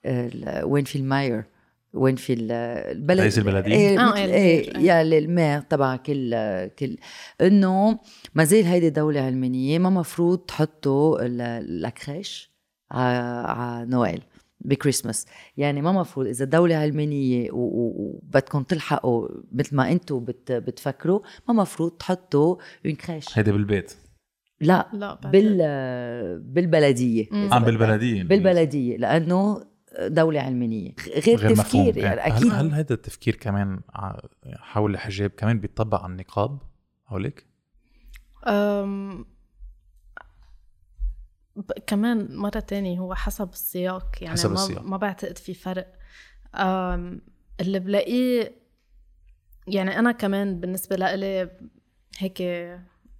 [0.04, 1.44] آه، وين في ال maire؟
[1.94, 2.52] وين في ال-
[2.96, 4.78] البلد؟ رئيس البلدية؟ إيه, آه، مثل ال maire، إيه إيه.
[4.78, 6.34] يا ال maire تبع كل
[6.78, 6.96] كل.
[7.40, 7.98] إنه
[8.34, 11.40] ما زال هيدي دولة علمانية ما مفروض تحطوا ال-
[11.86, 12.50] ال crèche
[12.90, 14.22] على نويل.
[14.60, 15.26] بكريسماس.
[15.56, 17.94] يعني ما مفروض إذا دولة علمانية و- و-
[18.24, 22.56] وبدكم تلحقوا مثل ما أنتم بت بتفكروا ما مفروض تحطوا
[22.86, 23.94] une crèche هيدا بالبيت.
[24.60, 25.14] لا لا.
[25.14, 25.62] بال
[27.52, 27.64] عم بدك.
[27.64, 28.22] بالبلدية.
[28.22, 29.64] بالبلدية لأنه
[30.00, 30.92] دولة علمانية.
[31.26, 31.90] غير, غير مفهوم.
[31.90, 32.52] تفكير يعني هل- أكيد.
[32.52, 33.80] هل هذا التفكير كمان
[34.56, 36.58] حول الحجاب كمان بيطبق على النقاب
[37.08, 37.46] هوليك؟
[41.86, 44.82] كمان مرة تانية هو حسب السياق يعني حسب ما السياق.
[44.82, 45.92] ما بعتقد في فرق
[47.60, 48.52] اللي بلاقيه
[49.66, 51.50] يعني أنا كمان بالنسبة لإلي
[52.18, 52.42] هيك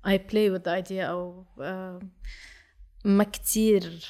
[0.07, 1.45] I play with the idea أو
[3.05, 4.05] ما كتير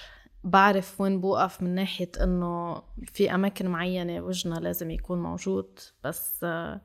[0.44, 6.80] بعرف وين بوقف من ناحية إنه في أماكن معينة وجهنا لازم يكون موجود بس آه،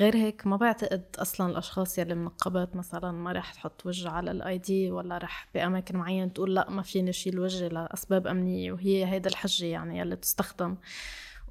[0.00, 4.58] غير هيك ما بعتقد أصلا الأشخاص يلي منقبات مثلا ما رح تحط وجه على الاي
[4.58, 9.30] دي ولا رح بأماكن معينة تقول لا ما فيني اشيل وجهي لأسباب أمنية وهي هيدا
[9.30, 10.76] الحجة يعني يلي تستخدم.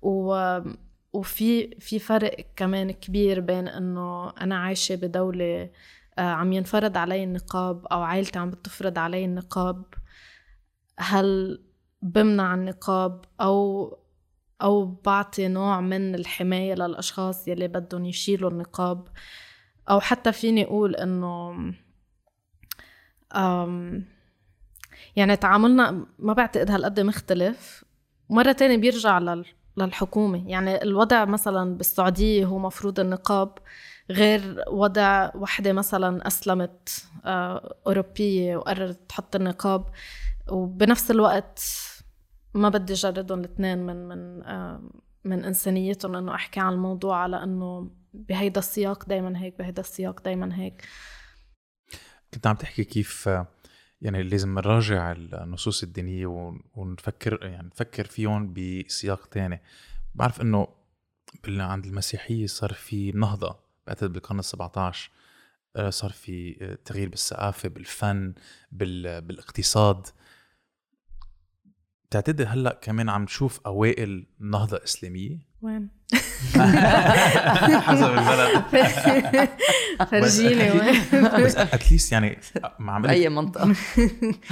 [0.01, 0.59] و
[1.13, 5.69] وفي في فرق كمان كبير بين إنه أنا عايشة بدولة
[6.19, 9.83] آه، عم ينفرض علي النقاب أو عائلتي عم بتفرض علي النقاب
[10.99, 11.61] هل
[12.01, 13.87] بمنع النقاب أو
[14.61, 19.07] أو بعطي نوع من الحماية للأشخاص يلي بدهم يشيلوا النقاب.
[19.89, 21.51] أو حتى فيني أقول إنه
[23.35, 24.05] أم
[25.15, 27.83] يعني تعاملنا ما بعتقد هالقد مختلف.
[28.29, 29.45] مرة تانية بيرجع لل
[29.77, 30.49] للحكومة.
[30.49, 33.57] يعني الوضع مثلا بالسعودية هو مفروض النقاب
[34.11, 39.85] غير وضع وحدة مثلا أسلمت آه، أوروبية وقررت تحط النقاب.
[40.49, 41.59] وبنفس الوقت
[42.53, 44.41] ما بدي جردهم الاثنين من من
[45.25, 50.59] من إنسانيتهم إنه أحكي عن الموضوع على إنه بهيدا السياق دايما هيك بهيدا السياق دايما
[50.59, 50.87] هيك.
[52.33, 53.47] كنت عم تحكي كيف آه،
[54.01, 59.61] يعني لازم نراجع النصوص الدينية ون- ونفكر يعني نفكر فيهم بسياق تاني.
[60.15, 60.67] بعرف إنه
[61.47, 65.11] عند المسيحية صار في نهضة بعتقد بالقرن ال 17
[65.75, 68.33] آه، صار في آه، تغيير بالثقافة بالفن
[68.71, 69.21] بال...
[69.21, 70.07] بالإقتصاد.
[72.11, 75.89] بتعتقد هلأ كمان عم نشوف أوائل نهضة إسلامية؟ وين؟
[77.79, 78.63] حسب البلد.
[80.11, 82.37] فرجيني وين؟ بس at least يعني
[82.79, 83.63] ما عم باي منطقة.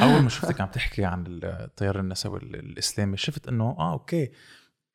[0.02, 4.32] أول ما شفتك عم تحكي عن التيار النسوي ال- الإسلامي شفت إنه آه أوكي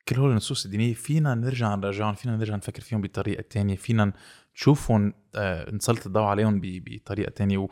[0.07, 4.13] كل هول النصوص الدينية فينا نرجع نراجعهم فينا نرجع نفكر فيهم بطريقة تانية فينا
[4.55, 7.67] نشوفهم آه، نسلط الضوء عليهم ب- بطريقة تانية و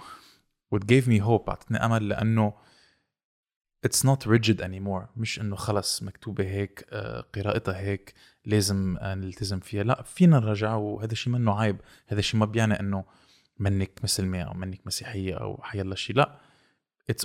[0.75, 2.53] what gave me hope اعطتني أمل لأنه
[3.87, 5.07] it's not rigid anymore.
[5.17, 8.13] مش إنه خلص مكتوبة هيك آه، قراءتها هيك
[8.45, 9.83] لازم آه، نلتزم فيها.
[9.83, 11.77] لا فينا نرجع وهذا الشيء منه عيب.
[12.07, 13.03] هذا الشيء ما بيعني إنه
[13.59, 16.39] منك مسلمه أو منك مسيحية أو حيلا شيء لا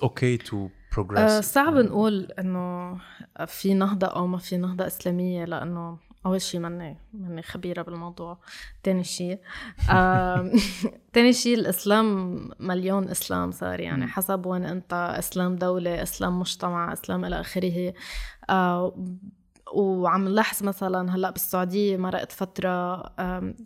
[0.05, 0.57] okay to
[0.95, 1.19] progress.
[1.19, 2.99] آه، صعب نقول إنه
[3.47, 5.99] في نهضة أو ما في نهضة إسلامية لأنه
[6.29, 8.39] أول شيء ماني ماني خبيرة بالموضوع.
[8.83, 9.39] تاني شيء
[9.91, 10.53] آم،
[11.13, 14.07] تاني شيء الإسلام مليون إسلام صار يعني.
[14.07, 15.15] حسب وين أنت.
[15.19, 17.93] إسلام دولة إسلام مجتمع إسلام إلى آخره.
[18.51, 18.95] آه،
[19.75, 23.03] وعم نلاحظ مثلا هلأ بالسعودية مرقت فترة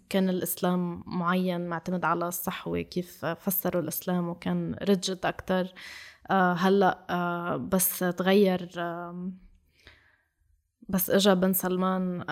[0.08, 5.72] كان الإسلام معين معتمد على الصحوة كيف فسروا الإسلام وكان رجد أكثر
[6.30, 8.70] هلأ آه، بس تغير
[10.89, 12.24] بس اجى بن سلمان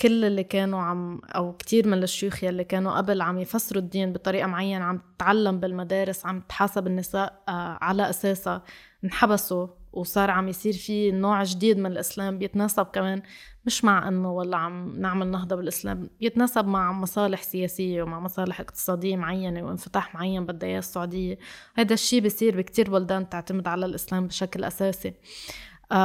[0.00, 4.46] كل اللي كانوا عم أو كتير من الشيوخ يلي كانوا قبل عم يفسروا الدين بطريقة
[4.46, 8.62] معينة عم تتعلم بالمدارس عم تحاسب النساء آه، على أساسها
[9.04, 13.22] انحبسوا وصار عم يصير في نوع جديد من الإسلام بيتناسب كمان
[13.66, 19.16] مش مع إنه والله عم نعمل نهضة بالإسلام بيتناسب مع مصالح سياسية ومع مصالح اقتصادية
[19.16, 21.38] معينة وانفتاح معين بدها اياه السعودية.
[21.74, 25.14] هذا الشيء بيصير بكتير بلدان تعتمد على الإسلام بشكل أساسي.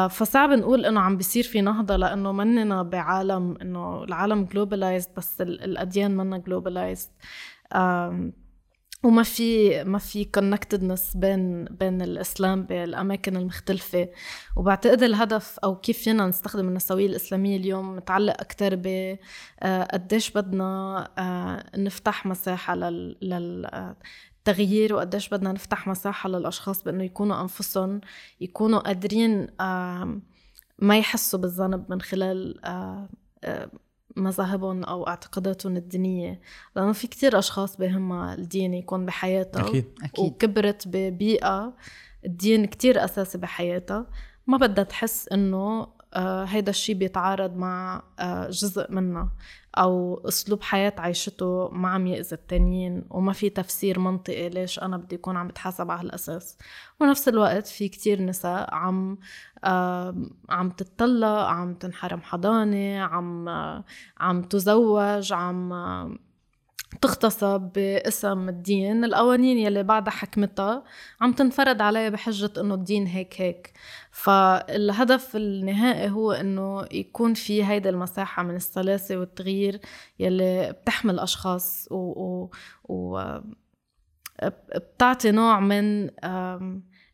[0.10, 5.64] فصعب نقول إنه عم بيصير في نهضة لأنه مننا بعالم إنه العالم globalized بس ال-
[5.64, 7.10] الأديان منا globalized
[9.04, 14.10] وما في ما في connectedness بين بين الإسلام بالاماكن المختلفة.
[14.56, 19.16] وبعتقد الهدف أو كيف فينا نستخدم النسوية الإسلامية اليوم متعلق أكثر ب
[19.64, 23.68] آه، قديش بدنا آه، نفتح مساحة لل
[24.48, 28.02] التغيير وقديش بدنا نفتح مساحة للأشخاص بأنه يكونوا أنفسهم
[28.42, 29.48] يكونوا قادرين
[30.80, 32.62] ما يحسوا بالذنب من خلال
[34.16, 36.42] مذاهبهم أو اعتقاداتهم الدينية.
[36.76, 40.26] لأنه في كتير أشخاص بهمها الدين يكون بحياتها أكيد أكيد.
[40.26, 41.74] وكبرت ببيئة
[42.26, 44.08] الدين كتير أساسي بحياتها.
[44.48, 45.88] ما بدها تحس إنه
[46.46, 48.04] هيدا الشيء بيتعارض مع
[48.50, 49.32] جزء منها.
[49.78, 55.16] أو أسلوب حياة عيشته ما عم يأذي التانيين وما في تفسير منطقي ليش أنا بدي
[55.16, 56.58] أكون عم بتحاسب على هالأساس
[57.00, 59.18] ونفس الوقت في كتير نساء عم
[59.64, 60.16] آه،
[60.50, 63.84] عم تتطلق عم تنحرم حضانة عم آه،
[64.18, 66.18] عم تزوج عم آه،
[67.02, 69.04] تغتصب باسم الدين.
[69.04, 70.84] القوانين يلي بعدها حكمتها
[71.22, 73.74] عم تنفرض عليها بحجة إنه الدين هيك هيك.
[74.12, 79.80] فالهدف النهائي هو إنه يكون في هيدا المساحة من السلاسة والتغيير
[80.20, 82.50] يلي بتحمل أشخاص و, و,
[82.84, 83.40] و
[84.76, 86.10] بتعطي نوع من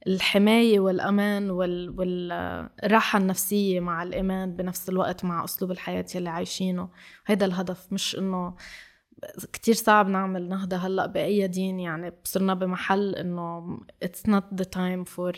[0.07, 6.89] الحماية والأمان وال- والراحة النفسية مع الإيمان بنفس الوقت مع أسلوب الحياة يلي عايشينه.
[7.25, 8.55] هيدا الهدف مش إنه
[9.53, 15.05] كتير صعب نعمل نهضة هلأ بأي دين يعني صرنا بمحل إنه it's not the time
[15.05, 15.33] for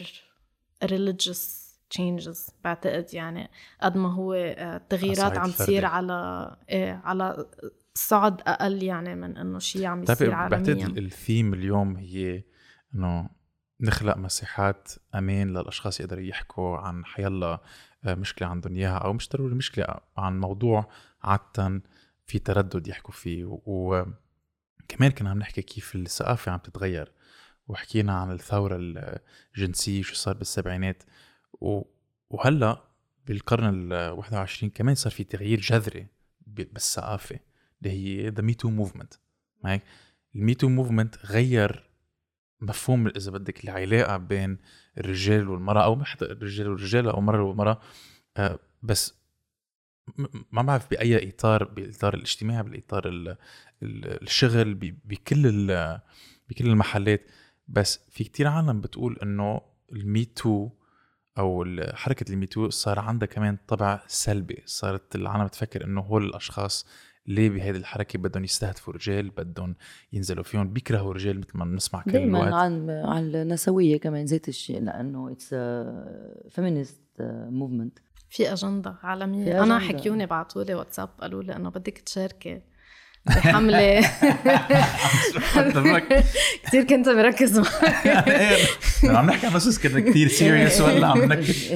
[0.86, 1.64] religious
[1.98, 3.50] changes بعتقد يعني
[3.82, 5.52] قد ما هو آه، تغييرات عم.
[5.52, 7.46] تصير على إيه على
[7.94, 12.44] صعد أقل يعني من إنه شيء عم بتعرفي يصير بعتقد عالميا الثيم اليوم هي
[12.96, 13.30] إنه
[13.82, 17.62] نخلق مساحات أمان للأشخاص يقدروا يحكوا عن حيلا
[18.06, 19.86] آه، مشكلة عندهم إياها أو مش ضروري مشكلة
[20.18, 20.90] عن موضوع
[21.24, 21.82] عاده
[22.26, 23.43] في تردد يحكوا فيه.
[23.65, 27.11] وكمان كنا عم نحكي كيف الثقافة عم تتغير.
[27.67, 28.78] وحكينا عن الثورة
[29.55, 31.03] الجنسية شو صار بالسبعينات.
[32.30, 32.84] وهلأ
[33.28, 36.07] بالقرن ال 21 كمان صار في تغيير جذري
[36.47, 37.39] ب- بالثقافة
[37.82, 39.14] اللي هي the Me Too movement
[39.63, 39.84] معك؟
[40.36, 41.89] ال Me Too movement غير
[42.61, 44.57] مفهوم إذا بدك العلاقة بين
[44.97, 47.82] الرجال والمرأة أو حتى الرجال والرجاله أو المرأة والمرأة.
[48.38, 49.13] آه، بس
[50.51, 53.38] ما بعرف بأي إطار بالاطار الاجتماعي بالاطار ال-
[53.84, 54.74] ال- الشغل
[55.06, 55.43] بكل
[56.49, 57.22] بكل المحلات.
[57.68, 60.70] بس في كتير عالم بتقول إنه الميتو
[61.38, 64.62] أو حركة الميتو صار عندها كمان طبع سلبي.
[64.66, 66.86] صارت العالم تفكر إنه هول الأشخاص
[67.28, 69.76] ليه بهيدي الحركة بدهم يستهدفوا رجال بدهم
[70.14, 72.54] ينزلوا فيهم بيكرهوا الرجال مثل ما بنسمع كل دائما الوقت.
[72.54, 75.49] عن عن النسوية كمان ذات الشيء لأنه it's
[76.56, 77.01] feminist
[77.49, 77.99] movement
[78.34, 79.46] في أجندة عالمية.
[79.46, 79.98] في أنا أجندة.
[80.00, 82.62] حكيوني بعثوا لي واتساب قالوا لي انه بدك تشاركي
[83.26, 84.02] بحملة.
[86.64, 88.08] كثير كنت مركز معك.
[89.04, 91.72] عم نحكي عن قصص كنا كثير serious ولا عم ننكت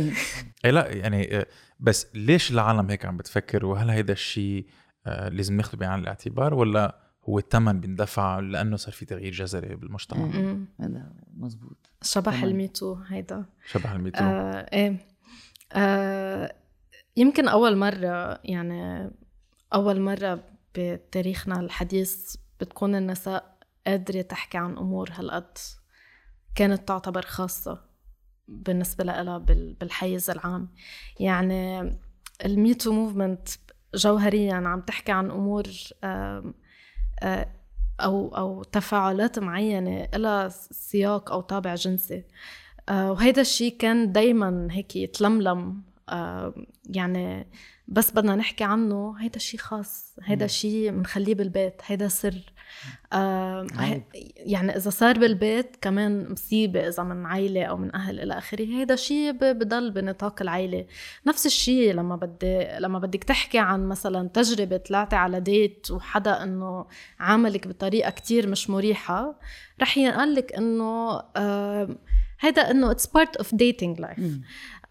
[0.66, 1.46] إيه لا يعني آه،
[1.80, 4.66] بس ليش العالم هيك عم بتفكر؟ وهل هيدا الشيء
[5.08, 6.96] آه، لازم ناخذه بعين الاعتبار ولا
[7.30, 10.26] هو الثمن بيندفع لأنه صار في تغيير جذري بالمجتمع.
[10.80, 12.44] هذا مزبوط شبح.
[12.44, 13.46] الميتو هيدا.
[13.72, 14.24] شبه الميتو.
[14.24, 15.17] آه إيه.
[15.74, 16.56] آه
[17.18, 19.12] يمكن أول مرة يعني
[19.74, 20.44] أول مرة
[20.76, 23.58] بتاريخنا الحديث بتكون النساء
[23.88, 25.58] قادرة تحكي عن أمور هالقد
[26.56, 27.82] كانت تعتبر خاصة
[28.48, 30.70] بالنسبة لها بال- بالحيز العام.
[31.20, 31.92] يعني
[32.46, 33.50] الميتو موفمنت
[33.96, 35.64] جوهريا عم تحكي عن أمور
[36.04, 36.54] آه،
[38.00, 42.24] أو أو تفاعلات معينة لها سياق أو طابع جنسي.
[42.90, 46.54] وهيدا الشيء كان دايما هيك يتلملم آه،
[46.90, 47.48] يعني
[47.88, 50.46] بس بدنا نحكي عنه هيدا الشيء خاص هيدا.
[50.46, 52.54] الشيء بنخليه بالبيت هيدا سر
[53.14, 53.68] آه،.
[54.36, 58.96] يعني إذا صار بالبيت كمان مصيبة إذا من عائله أو من أهل إلى آخره هيدا
[58.96, 60.86] شيء بضل بنطاق العائله
[61.28, 66.86] نفس الشيء لما بدي لما بدك تحكي عن مثلا تجربة طلعتي على ديت وحدا إنه
[67.20, 69.40] عاملك بطريقة كتير مش مريحة
[69.82, 71.98] رح ينقال لك إنه آه،
[72.40, 74.40] هيدا إنه it's part of dating life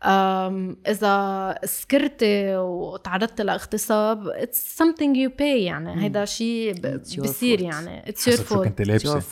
[0.02, 5.98] إذا سكرتي وتعرضت لإغتصاب it's something you pay يعني مم.
[6.00, 6.74] هيدا شيء
[7.18, 7.60] بصير.
[7.60, 8.82] يعني it's your حسب شو fault كنت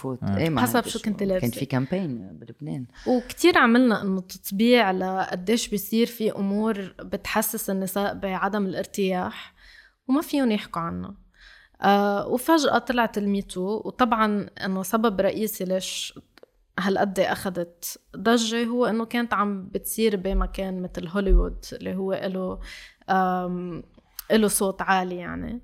[0.02, 0.28] fault.
[0.30, 0.36] آه.
[0.38, 0.98] إيه حسب شو.
[0.98, 1.50] كنت كان لابسة.
[1.50, 9.54] في campaign بلبنان وكتير عملنا إنه تطبيع لقديش بيصير في أمور بتحسس النساء بعدم الارتياح
[10.08, 11.14] وما فيهم يحكوا عنها
[11.82, 16.18] آه وفجأة طلعت الميتو وطبعا إنه سبب رئيسي ليش
[16.78, 22.60] هالقد أخذت ضجة هو إنه كانت عم بتصير بمكان مثل هوليوود اللي هو له
[24.32, 25.62] له صوت عالي يعني.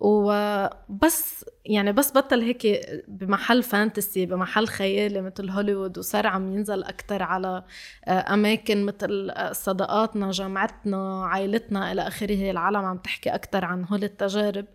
[0.00, 2.66] وبس يعني بس بطل هيك
[3.08, 7.64] بمحل فانتسي بمحل خيالي مثل هوليوود وصار عم ينزل أكتر على
[8.04, 12.50] آه، أماكن مثل آه، صداقاتنا جامعتنا عائلتنا إلى آخره.
[12.50, 14.66] العالم عم تحكي أكتر عن هول التجارب.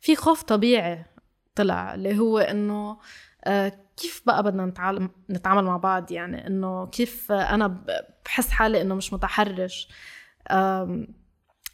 [0.00, 1.04] في خوف طبيعي
[1.54, 2.98] طلع اللي هو إنه
[3.44, 7.32] آه، كيف بقى بدنا نتعامل نتعامل مع بعض يعني؟ إنه كيف
[7.66, 7.86] ب-
[8.24, 9.88] بحس حالي إنه مش متحرش.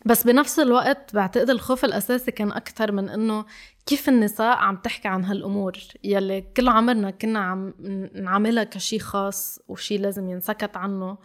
[0.06, 3.44] بس بنفس الوقت بعتقد الخوف الأساسي كان أكتر من إنه
[3.86, 5.72] كيف النساء عم تحكي عن هالأمور؟
[6.04, 7.74] يلي كل عمرنا كنا عم
[8.14, 11.18] نعملها كشي خاص وشي لازم ينسكت عنه.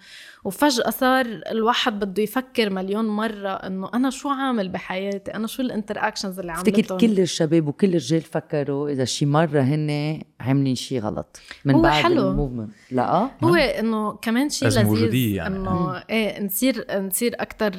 [0.43, 6.39] وفجأة صار الواحد بده يفكر مليون مرة إنه أنا شو عامل بحياتي؟ أنا شو الانتراكشنز
[6.39, 11.39] اللي افتكر عملتهم؟ كل الشباب وكل الرجال فكروا إذا شي مرة هن عاملين شي غلط
[11.65, 12.29] من هو بعد حلو.
[12.29, 12.69] الموفمنت.
[12.91, 15.55] لا؟ هو إنه كمان شيء لازم لذيذ يعني.
[15.55, 17.71] إنه إيه نصير نصير أكثر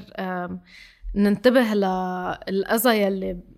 [1.15, 3.56] ننتبه للاذى يلي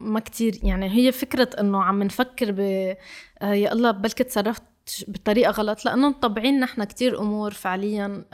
[0.00, 0.58] ما كتير.
[0.62, 4.62] يعني هي فكرة إنه عم نفكر ب آه، يا الله بلكي تصرفت
[5.08, 5.84] بطريقة غلط.
[5.84, 8.24] لأنه مطبعين نحن كتير أمور فعليا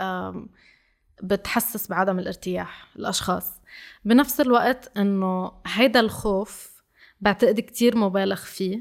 [1.23, 3.61] بتحسس بعدم الارتياح الأشخاص.
[4.05, 6.83] بنفس الوقت إنه هيدا الخوف
[7.21, 8.81] بعتقد كتير مبالغ فيه.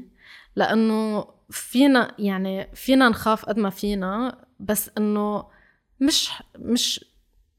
[0.56, 5.44] لأنه فينا يعني فينا نخاف قد ما فينا بس إنه
[6.00, 7.04] مش مش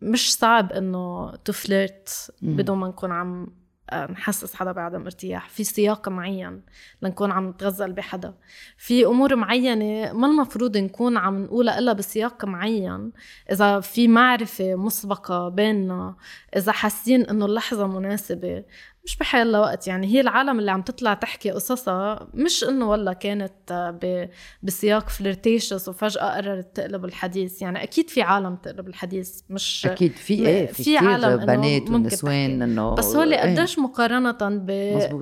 [0.01, 2.32] مش صعب إنه تفلرت.
[2.41, 3.47] بدون ما نكون عم
[3.93, 5.49] نحسس حدا بعدم ارتياح.
[5.49, 6.61] في سياق معين
[7.01, 8.34] لنكون عم نتغزل بحدا.
[8.77, 13.11] في أمور معينة ما المفروض نكون عم نقولها إلا بسياق معين.
[13.51, 16.15] إذا في معرفة مسبقة بيننا
[16.55, 18.63] إذا حاسين إنه اللحظة مناسبة
[19.06, 23.72] مش بحيلا وقت يعني هي العالم اللي عم تطلع تحكي قصصها مش إنه والله كانت
[23.72, 24.30] آه،
[24.64, 30.47] بسياق فلرتيشس وفجأة قررت تقلب الحديث يعني أكيد في عالم تقلب الحديث مش أكيد في
[30.47, 32.62] إيه في في, عالم بنات ونسوان.
[32.62, 33.41] إنه بس هو إيه.
[33.41, 34.70] قديش مقارنة ب.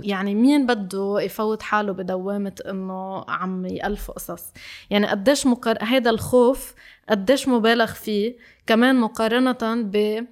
[0.04, 4.44] يعني مين بده يفوت حاله بدوامة إنه عم يألف قصص
[4.90, 5.78] يعني قديش مقار...
[5.82, 6.74] هيدا الخوف
[7.10, 10.26] قديش مبالغ فيه كمان مقارنة ب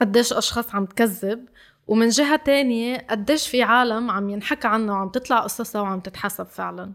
[0.00, 1.44] قديش أشخاص عم تكذب
[1.90, 6.92] ومن جهة تانية قديش في عالم عم ينحكى عنها وعم تطلع قصصها وعم تتحسب فعلا؟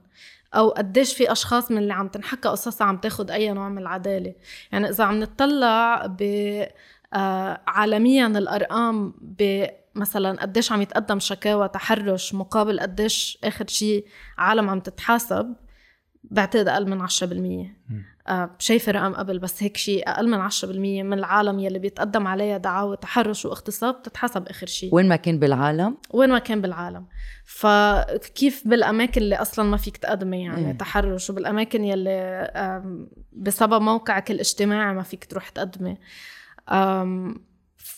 [0.54, 4.34] أو قديش في أشخاص من اللي عم تنحكى قصصها عم تاخد أي نوع من العدالة؟
[4.72, 6.22] يعني إذا عم نطلع ب
[7.14, 9.66] آه، عالميا الأرقام ب
[9.96, 14.06] مثلا قديش عم يتقدم شكاوى تحرش مقابل قديش آخر شيء
[14.38, 15.56] عالم عم تتحاسب
[16.32, 17.76] بعتقد أقل من 10%
[18.28, 22.58] آه، شايفة رقم قبل بس هيك شيء أقل من 10% من العالم يلي بيتقدم عليها
[22.58, 27.06] دعاوى تحرش واغتصاب تتحسب آخر شيء وين ما كان بالعالم؟ وين ما كان بالعالم.
[27.46, 30.78] فكيف بالأماكن اللي أصلا ما فيك تقدمي يعني إيه.
[30.78, 32.92] تحرش؟ وبالأماكن يلي
[33.34, 35.98] بسبب موقعك الاجتماعي ما فيك تروح تقدمي.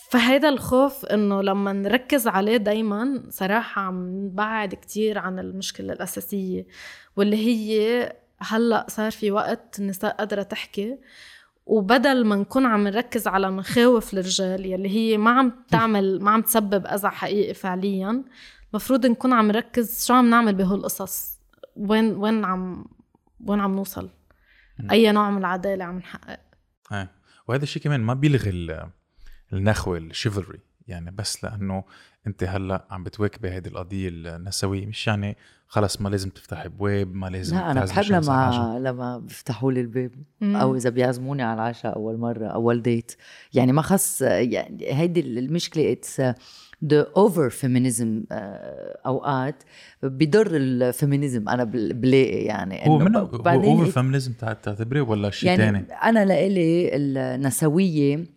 [0.09, 6.67] فهيدا الخوف إنه لما نركز عليه دايما صراحة عم نبعد كتير عن المشكلة الأساسية
[7.15, 10.97] واللي هي هلأ صار في وقت النساء قادرة تحكي
[11.65, 16.41] وبدل ما نكون عم نركز على مخاوف الرجال يلي هي ما عم تعمل ما عم
[16.41, 18.23] تسبب أذى حقيقي فعليا
[18.71, 21.39] المفروض نكون عم نركز شو عم نعمل بهالقصص؟
[21.75, 22.85] وين وين عم
[23.47, 24.09] وين عم نوصل؟
[24.91, 26.39] أي نوع من العدالة عم نحقق؟
[26.91, 27.11] إيه
[27.47, 28.49] وهذا الشيء كمان ما بيلغي
[29.53, 31.83] النخوة الشيفلري يعني بس لأنه
[32.27, 34.85] أنت هلأ عم بتواكبي هذه القضية النسوية.
[34.85, 35.37] مش يعني
[35.67, 40.11] خلص ما لازم تفتح ابواب ما لازم لا أنا بحب لما لما بيفتحوا لي الباب
[40.43, 43.11] أو إذا بيعزموني على العشاء أول مرة أول date
[43.53, 46.21] يعني ما خص يعني هيدي المشكلة it's
[46.85, 48.23] the over feminism
[49.05, 49.63] أوقات
[50.03, 51.49] بضر ال feminism.
[51.49, 58.36] أنا بلاقي يعني هو منه over feminism تعتبري ولا شيء يعني ثاني؟ أنا لإلي النسوية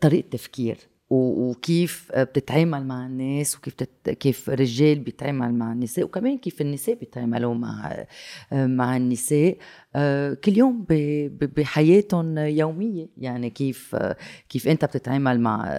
[0.00, 0.76] طريقة تفكير.
[1.10, 4.10] وكيف بتتعامل مع الناس وكيف تت...
[4.10, 8.04] كيف الرجال بيتعامل مع النساء وكمان كيف النساء بيتعاملوا مع
[8.52, 9.56] مع النساء
[9.96, 10.84] آه، كل يوم
[11.56, 13.08] بحياتهم يومية.
[13.18, 13.96] يعني كيف
[14.48, 15.74] كيف انت بتتعامل مع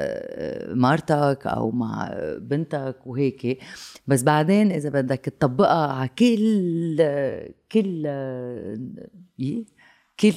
[0.69, 3.59] مرتك أو مع بنتك وهيك.
[4.07, 6.97] بس بعدين إذا بدك تطبقها على كل
[7.71, 8.07] كل
[10.19, 10.33] كل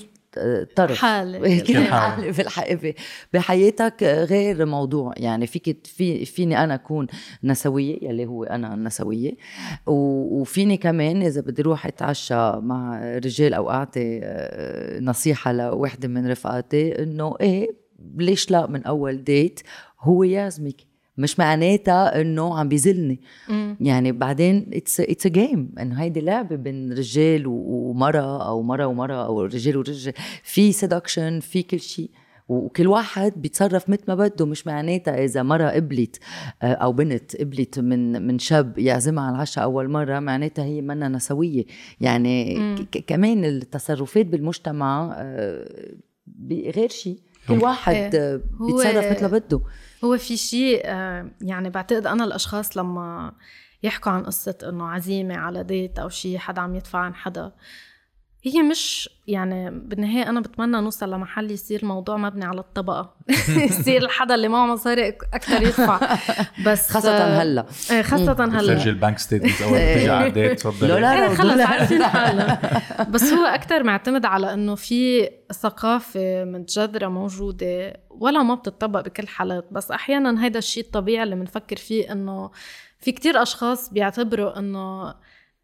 [0.76, 0.98] طرف.
[0.98, 1.60] حالة.
[1.66, 2.32] كل حالة.
[2.32, 2.94] في الحقيقة
[3.32, 5.12] بحياتك غير موضوع.
[5.16, 7.06] يعني فيك في فيني أنا أكون
[7.44, 9.32] نسوية يلي هو أنا النسوية
[9.86, 17.02] وفيني كمان إذا بدي أروح أتعشى مع رجال أو أعطي آه، نصيحة لوحدة من رفقاتي
[17.02, 19.60] إنه إيه ليش لا من أول date
[20.00, 20.87] هو يعزمك
[21.18, 23.20] مش معناتها إنه عم بيزلني
[23.80, 29.26] يعني بعدين it's it's a game انه هيدي لعبة بين رجال ومرأة أو مرأة ومرأة
[29.26, 30.12] أو رجال ورجال.
[30.42, 32.10] في سيدكشن في كل شيء.
[32.48, 34.46] وكل واحد بيتصرف مثل ما بده.
[34.46, 36.18] مش معناتها إذا مرة قبلت
[36.62, 41.08] آه، أو بنت قبلت من من شاب يعزمها على العشاء أول مرة معناتها هي منا
[41.08, 41.64] نسوية.
[42.00, 42.58] يعني
[43.06, 45.94] كمان التصرفات بالمجتمع آه،
[46.50, 47.18] غير شيء.
[47.48, 48.40] كل واحد إيه.
[48.60, 49.60] بيتصرف مثل ما بده.
[50.04, 53.32] هو في شيء آه، يعني بعتقد أنا الأشخاص لما
[53.82, 57.52] يحكوا عن قصة إنه عزيمة على ديت أو شيء حدا عم يدفع عن حدا
[58.54, 63.14] هي مش يعني بالنهاية أنا بتمنى نوصل لمحل يصير الموضوع مبني على الطبقة.
[63.70, 66.16] يصير الحدا اللي معه مصاري أكثر يدفع.
[66.66, 67.66] بس خاصة هلا.
[67.90, 68.76] إيه خاصة هلا.
[68.76, 70.88] تسجل ال bank statement أول ما تيجي على ال date تفضل.
[70.88, 72.82] لا لا خلص عارفين حالنا.
[73.10, 79.68] بس هو أكثر معتمد على إنه في ثقافة متجذرة موجودة ولا ما بتطبق بكل الحالات.
[79.72, 82.50] بس أحيانا هيدا الشيء الطبيعي اللي بنفكر فيه إنه
[83.00, 85.14] في كتير أشخاص بيعتبروا إنه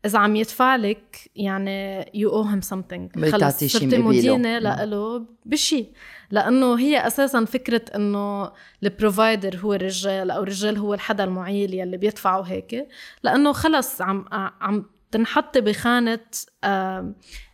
[0.05, 5.87] إذا عم يدفع لك يعني you owe him something خلص صرتي مدينة لإله بشي.
[6.31, 8.53] لأنه هي أساسا فكرة إنه
[8.83, 12.89] ال provider هو الرجال أو الرجال هو الحدا المعيل يلي بيدفع وهيك
[13.23, 16.21] لأنه خلص عم عم تنحطي بخانة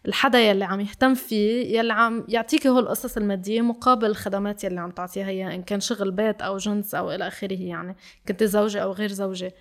[0.07, 4.91] الحدا يلي عم يهتم فيه يلي عم يعطيكي هول القصص المادية مقابل الخدمات يلي عم
[4.91, 7.97] تعطيها هي إن كان شغل بيت أو جنس أو إلى آخره يعني
[8.29, 9.55] كنت زوجة أو غير زوجة.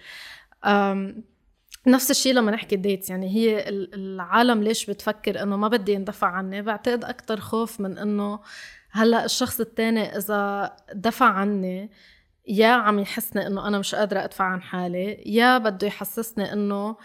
[1.87, 6.61] نفس الشيء لما نحكي dates يعني هي العالم ليش بتفكر إنه ما بدي يندفع عني؟
[6.61, 8.39] بعتقد أكثر خوف من إنه
[8.91, 11.91] هلأ الشخص الثاني إذا دفع عني
[12.47, 16.95] يا عم يحسني إنه أنا مش قادرة أدفع عن حالي يا بده يحسسني إنه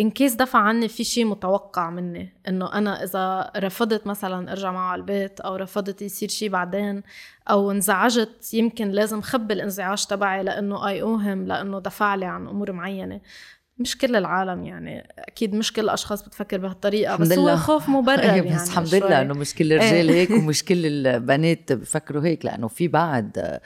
[0.00, 4.90] in case دفع عني في شيء متوقع مني إنه أنا إذا رفضت مثلا أرجع معه
[4.90, 7.02] على البيت أو رفضت يصير شيء بعدين
[7.50, 12.48] أو انزعجت يمكن لازم خبي الانزعاج تبعي لإنه I owe him لإنه دفع لي عن
[12.48, 13.20] أمور معينة.
[13.78, 18.54] مش كل العالم يعني أكيد مش كل الأشخاص بتفكر بهالطريقة بس هو خوف مبرر يعني
[18.54, 22.88] بس الحمد لله إنه مش كل الرجال هيك ومش كل البنات بفكروا هيك لأنه في
[22.88, 23.60] بعد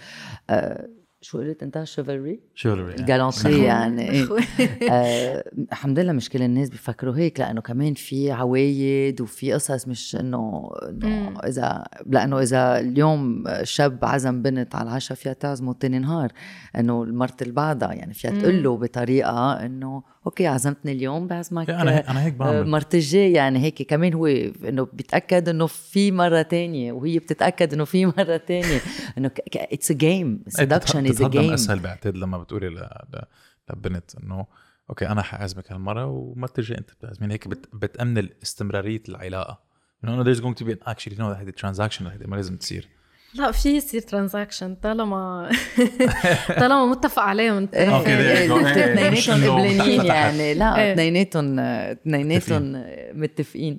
[0.51, 0.89] آه
[1.23, 4.11] شو قلت انت chivalry؟ chivalry gallantry يعني.
[4.11, 4.29] إيه.
[4.91, 10.17] آه الحمد لله مش كل الناس بيفكروا هيك لأنه كمان في عوايد وفي قصص مش
[10.17, 16.33] إنه إنه إذا لأنه إذا اليوم شاب عزم بنت على العشاء فيها تعزمه تاني نهار
[16.79, 22.11] إنه المرة اللي بعدها يعني فيها تقول له بطريقة إنه okay عزمتني اليوم بعزمك أنا
[22.11, 22.69] أنا هيك بعمل.
[22.69, 27.85] مرة الجاي يعني هيك كمان هو إنه بيتاكد إنه في مرة تانية وهي بتتأكد إنه
[27.85, 28.81] في مرة تانية.
[29.19, 32.89] إنه it's a game seduction is a game أسهل بعتقد لما بتقولي.
[33.71, 34.47] لبنت إنه
[34.91, 37.35] okay أنا حعزمك هالمرة ومرة الجاي أنت بتعزميني.
[37.35, 37.69] هيك بت...
[37.75, 39.61] بتأمن استمراريه العلاقة.
[40.05, 42.89] إنه there's going to be an actually no هيدي transaction هيدي ما لازم تصير.
[43.35, 45.51] لا في يصير ترانزاكشن طالما
[46.61, 48.07] طالما متفق عليه من إيه، إيه،.
[48.07, 50.05] إيه، اثنيناتهم قبلانين.
[50.05, 50.55] يعني.
[50.55, 50.93] لا.
[50.93, 52.85] اثنيناتهم اثنيناتهم
[53.15, 53.79] متفقين.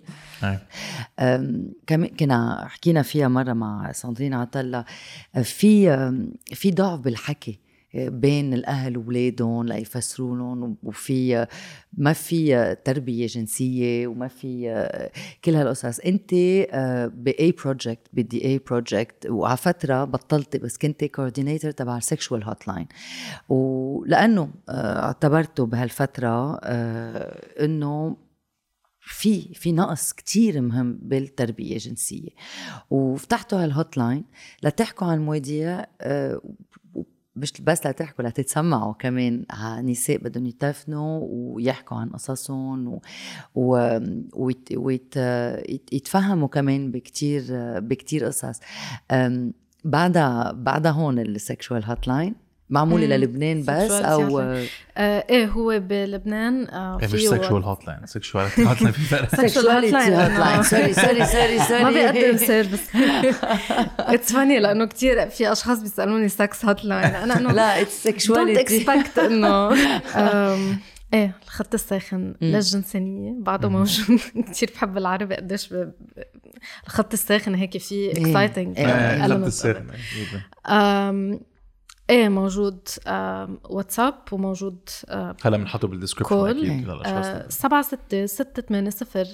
[1.19, 4.85] أم، كمان كنا حكينا فيها مرة مع ساندرين عطله
[5.43, 5.91] في
[6.53, 7.59] في ضعف بالحكي.
[7.93, 11.47] بين الأهل واولادهم ليفسروا لهم وفي
[11.93, 14.89] ما في تربية جنسية وما في
[15.45, 15.99] كل هالقصص.
[15.99, 16.33] أنت
[17.15, 22.87] by project بدي اي project وعلى فترة بطلتي بس كنت coordinator تبع ال sexual hotline
[23.49, 28.17] ولأنه آه، اعتبرته بهالفترة آه، إنه
[29.01, 32.29] في في نقص كتير مهم بالتربية الجنسية.
[32.89, 34.23] وفتحتوا هال hotline
[34.63, 36.41] لتحكوا عن مواضيع آه،
[37.35, 39.45] مش بس لتحكوا لتتسمعوا كمان.
[39.83, 43.01] نساء بدهم يتفنوا ويحكوا عن قصصهم و...
[43.55, 43.99] و...
[44.33, 44.69] ويت...
[44.77, 45.17] ويت...
[45.69, 47.43] يت- يتفهموا كمان بكتير
[47.79, 48.59] بكتير قصص.
[49.83, 52.35] بعدها بعدها هون السكشوال هوت لاين
[52.71, 53.05] معموله.
[53.05, 54.67] للبنان بس أو hotline.
[54.97, 59.29] آه إيه هو بلبنان آه إيه، مش سكشوال هوت لاين سكشوال هوت لاين في فرق.
[59.35, 59.95] سكشواليتي.
[59.97, 62.89] هوت لاين سوري سوري سوري سوري ما بيقدم سيرفيس
[63.99, 68.17] اتس فاني لأنه كثير في أشخاص بيسألوني سكس هوت لاين أنا إنه لا اتس دونت
[68.19, 69.69] سكشواليتي اكسبكت إنه
[71.13, 74.19] إيه الخط الساخن للجنسانية بعده موجود.
[74.51, 75.91] كثير بحب العربي قديش ب...
[76.87, 79.83] الخط الساخن هيك فيه exciting إيه، إيه، خط السر
[82.11, 82.87] إيه موجود
[83.69, 84.89] واتساب وموجود
[85.43, 86.49] هلا بنحطه بال description cool.
[86.49, 86.87] أكيد.
[86.87, 89.25] للاشخاص أه، سبعة ستة ستة ثمانية صفر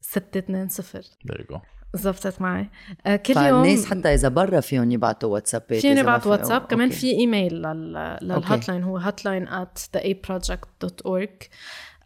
[0.00, 1.02] ستة اثنين صفر.
[1.02, 1.58] There you go.
[1.94, 2.70] زبطت معي.
[3.06, 6.28] أه، كل فالناس يوم حتى إذا برا فيهم يبعتوا واتسابات فيني إذا ما بعت في-
[6.28, 6.62] واتساب.
[6.62, 6.90] أو- كمان.
[6.90, 11.48] في إيميل لل لل hotline هو hotline at theaproject.org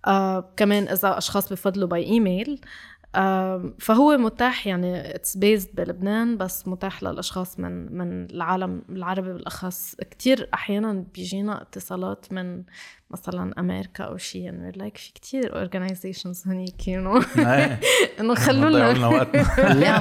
[0.07, 2.98] آه كمان إذا أشخاص بفضلوا by email آه
[3.79, 9.95] فهو متاح يعني it's based بلبنان بس متاح للأشخاص من من العالم العربي بالأخص.
[10.11, 12.63] كتير أحيانا بيجينا اتصالات من
[13.11, 17.81] مثلا أمريكا أو شيء يعني like في كتير organizations هنيك you know إيه.
[18.21, 19.87] إنه ضيعوا خلونا لنا وقتنا اللي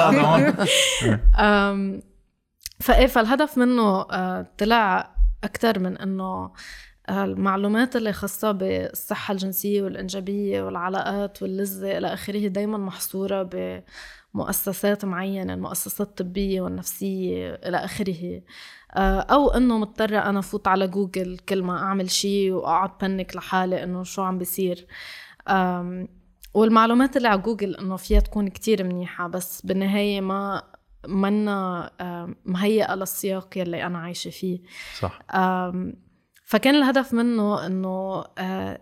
[0.00, 0.54] عم هون
[1.38, 2.02] أم،
[2.80, 5.14] فإيه فالهدف منه آه، طلع
[5.44, 6.52] أكثر من إنه آه،
[7.10, 13.50] المعلومات اللي خاصة بالصحة الجنسية والإنجابية والعلاقات واللذة إلى آخره دايما محصورة
[14.34, 18.42] بمؤسسات معينة المؤسسات الطبية والنفسية إلى آخره.
[18.94, 23.82] آه، أو إنه مضطرة أنا فوت على جوجل كل ما أعمل شيء وأقعد بنك لحالي
[23.84, 24.86] إنه شو عم بيصير.
[26.54, 30.62] والمعلومات اللي على جوجل إنه فيها تكون كتير منيحة بس بالنهاية ما
[31.08, 31.90] منا
[32.44, 34.60] مهيئة للسياق يلي أنا عايشة فيه.
[34.98, 35.20] صح.
[36.48, 38.80] فكان الهدف منه إنه آه،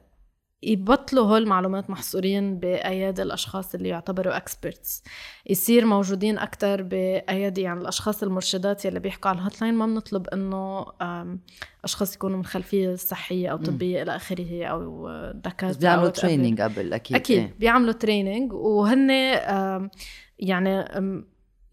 [0.62, 5.02] يبطلوا هول المعلومات محصورين بأيادي الأشخاص اللي يعتبروا experts
[5.46, 10.86] يصير موجودين أكتر بأيادي يعني الأشخاص المرشدات يلي بيحكوا على ال hotline ما بنطلب إنه
[11.02, 11.40] آم،
[11.84, 16.08] أشخاص يكونوا من خلفية صحية أو طبية إلى آخره أو دكاترة بس بيعملوا.
[16.08, 17.54] training قبل أكيد أكيد إيه.
[17.58, 19.10] بيعملوا تريننج وهن
[20.38, 20.84] يعني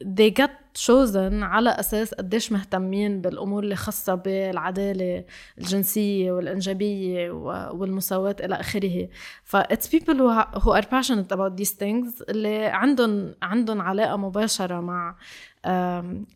[0.03, 0.49] they got
[0.87, 5.25] chosen على أساس قديش مهتمين بالأمور اللي خاصة بالعدالة
[5.57, 7.31] الجنسية والإنجابية
[7.71, 9.07] والمساواة إلى آخره.
[9.43, 14.79] ف it's people who, who are passionate about these things اللي عندهم عندهم علاقة مباشرة
[14.79, 15.15] مع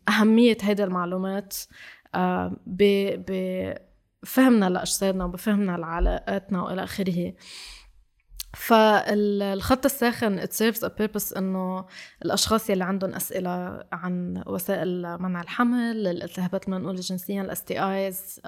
[0.08, 1.56] أهمية هيدي المعلومات
[2.66, 7.32] بفهمنا لأجسادنا وبفهمنا لعلاقاتنا وإلى آخره.
[8.56, 11.84] فالخط الساخن it serves a purpose إنه
[12.24, 18.40] الأشخاص يلي عندهم أسئلة عن وسائل منع الحمل الالتهابات المنقوله جنسيا الأس تي آيز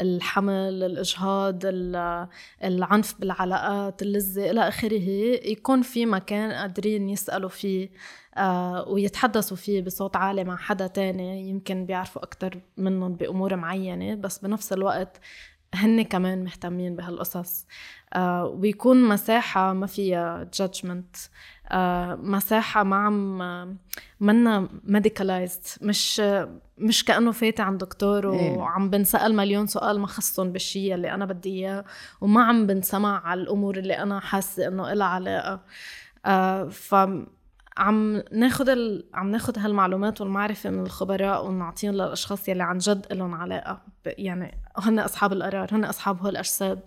[0.00, 2.28] الحمل الإجهاض ال-
[2.64, 5.08] العنف بالعلاقات اللذه إلى آخره
[5.50, 7.90] يكون في مكان قادرين يسألوا فيه
[8.36, 14.38] آه، ويتحدثوا فيه بصوت عالي مع حدا تاني يمكن بيعرفوا أكتر منهم بأمور معينة بس
[14.38, 15.20] بنفس الوقت
[15.74, 17.66] هن كمان مهتمين بهالقصص.
[18.14, 21.16] آه ويكون مساحة ما فيها judgment
[21.68, 23.38] آه مساحة ما عم
[24.20, 26.22] منا medicalized مش
[26.78, 28.56] مش كأنه فاتي عند دكتور إيه.
[28.56, 31.84] وعم بنسأل مليون سؤال ما خصهم بالشيء اللي أنا بدي إياه
[32.20, 35.60] وما عم بنسمع على الأمور اللي أنا حاسة إنه إلها علاقة.
[36.26, 36.94] آه ف
[37.76, 39.04] عم ناخد ال...
[39.14, 44.08] عم ناخد هالمعلومات والمعرفة من الخبراء ونعطيهم للأشخاص يلي عن جد لهم علاقة ب...
[44.18, 46.80] يعني هن أصحاب القرار هن أصحاب هول الأجساد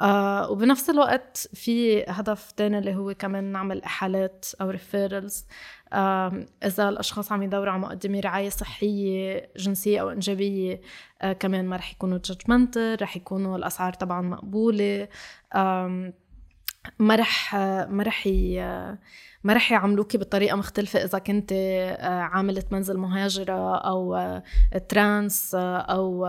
[0.00, 5.46] آه وبنفس الوقت في هدف تاني اللي هو كمان نعمل إحالات أو referrals
[5.92, 10.80] آه إذا الأشخاص عم يدوروا على مقدمي رعاية صحية جنسية أو إنجابية
[11.22, 15.08] آه كمان ما رح يكونوا judgmental رح يكونوا الأسعار طبعا مقبولة.
[15.54, 16.12] آم،
[16.98, 17.54] ما رح
[17.90, 18.60] ما رح ي...
[19.44, 24.42] ما رح يعاملوكي بطريقة مختلفة إذا كنت آه، عاملة منزلية مهاجرة أو آه،
[24.88, 26.26] trans آه، أو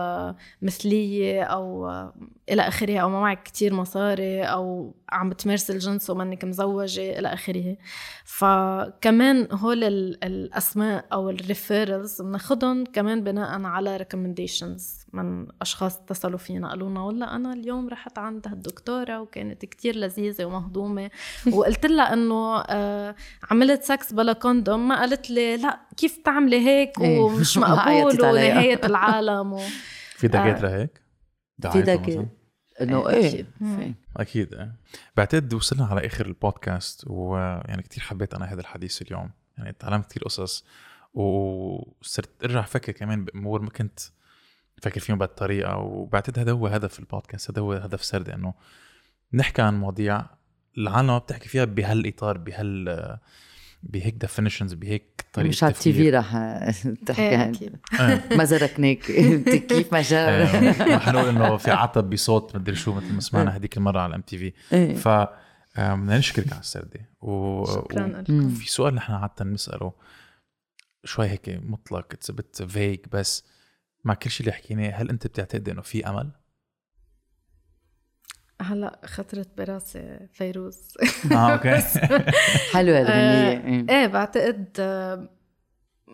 [0.62, 1.88] مثلية أو
[2.50, 7.76] إلى آخره أو ما معك كتير مصاري أو عم بتمارسي الجنس ومنك مزوجة إلى آخره.
[8.24, 9.84] فكمان هول
[10.24, 16.68] الأسماء أو ال referrals بناخذهم كمان بناء على recommendations من أشخاص اتصلوا فينا.
[16.68, 21.10] قالوا لنا والله أنا اليوم رحت عند هالدكتورة وكانت كتير لذيذة ومهضومة.
[21.52, 22.64] وقلت لها إنه
[23.50, 27.18] عملت سكس بلا condom ما قالت لي لا كيف تعملي هيك إيه.
[27.18, 28.22] ومش مقبول.
[28.22, 29.60] ونهاية العالم و...
[30.18, 31.02] في دكاتره هيك؟
[31.72, 32.28] في دكاتره؟
[32.80, 33.94] إنه إيه، إيه.
[34.16, 34.74] أكيد إيه
[35.16, 40.24] بعتقد وصلنا على آخر البودكاست ويعني كتير حبيت أنا هذا الحديث اليوم يعني تعلمت كتير
[40.24, 40.64] قصص
[41.14, 44.00] وصرت أرجع أفكر كمان بأمور ما كنت
[44.82, 48.54] فكر فيهم بهالطريقة وبعتقد هذا هو هدف البودكاست هذا هو هدف سردي إنه
[49.32, 50.26] نحكي عن مواضيع
[50.78, 53.18] العالم ما بتحكي فيها بهالإطار بهال
[53.82, 56.10] بهيك definitions بهيك طريقة مش على ال TV.
[56.10, 56.32] رح
[57.06, 58.28] تحكي عن أكيد إيه.
[58.38, 58.98] ما زركناك
[59.68, 60.88] كيف ما جاء إيه.
[60.88, 64.20] ما حنقول إنه في عطب بصوت مدري شو مثل ما سمعنا هذيك المرة على ام
[64.20, 64.94] تي في إيه.
[64.94, 65.08] ف
[65.78, 67.64] بدنا نشكرك على السردة و...
[67.66, 68.32] شكرا و...
[68.32, 69.92] وفي سؤال نحن عادة نسأله
[71.04, 73.44] شوي هيك مطلق اتس فيك بس
[74.04, 76.30] مع كل شيء اللي حكيناه هل أنت بتعتقد إنه في أمل؟
[78.62, 80.94] هلا خطرت براسي فيروز.
[81.32, 81.76] آه okay.
[82.72, 83.86] حلوة آه، الاغنيه إيه.
[83.90, 85.28] إيه بعتقد آه،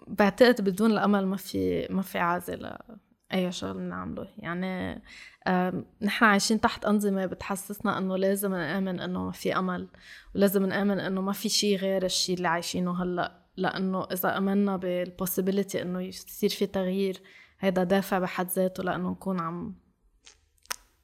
[0.08, 5.02] بعتقد بدون الأمل ما في ما في عازة لاي شغل بنعمله يعني
[5.48, 9.88] آم، نحن عايشين تحت أنظمة بتحسسنا إنه لازم نآمن إنه ما في أمل
[10.34, 13.40] ولازم نآمن إنه ما في شيء غير الشيء اللي عايشينه هلأ.
[13.56, 17.20] لأنه إذا آمنا بال possibility إنه يصير في تغيير
[17.60, 19.74] هيدا دافع بحد ذاته لأنه نكون عم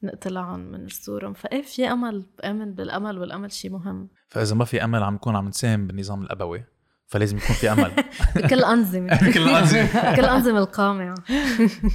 [0.03, 4.09] نقتلعهم من جسورهم فإيه في أمل؟ بامن بالأمل والأمل شيء مهم.
[4.29, 6.65] فإذا ما في أمل عم نكون عم نساهم بالنظام الأبوي
[7.07, 7.93] فلازم يكون في أمل.
[8.37, 9.15] بكل أنظمة.
[9.29, 9.85] بكل الأنظمة.
[10.13, 11.15] بكل الانظمه القامعة.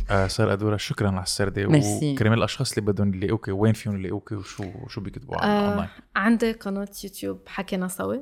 [0.09, 2.13] آه سار أدورة شكرا على ميرسي.
[2.13, 6.51] وكرمال الأشخاص اللي بدهم يلاقوكي وين فيهم يلاقوكي وشو شو بيكتبوا على آه اونلاين عندي
[6.51, 8.15] قناة يوتيوب حكينا سوا.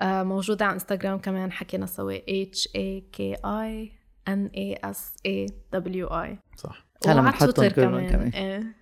[0.00, 2.18] آه موجودة على إنستغرام كمان حكينا سوا.
[2.18, 3.88] H A K I
[4.28, 6.12] N A S A W I.
[6.12, 8.72] هلا صح وعلى بنحطهم تويتر كلهم كمان, كمان.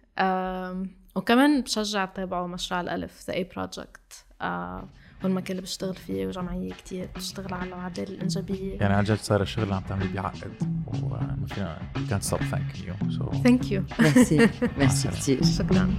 [1.16, 4.24] وكمان بشجع تتابعوا مشروع الألف ذا اي بروجكت
[5.22, 8.78] هو المكان اللي بشتغل فيه وجمعية كتير بتشتغل على العدالة الإنجابية.
[8.80, 10.52] يعني عن جد صار الشغل اللي عم تعمليه بيعقد
[10.86, 11.78] وما فينا
[12.10, 15.08] كانت ستوب ثانك يو سو ثانك يو ميرسي ميرسي.
[15.08, 15.94] كثير شكرا.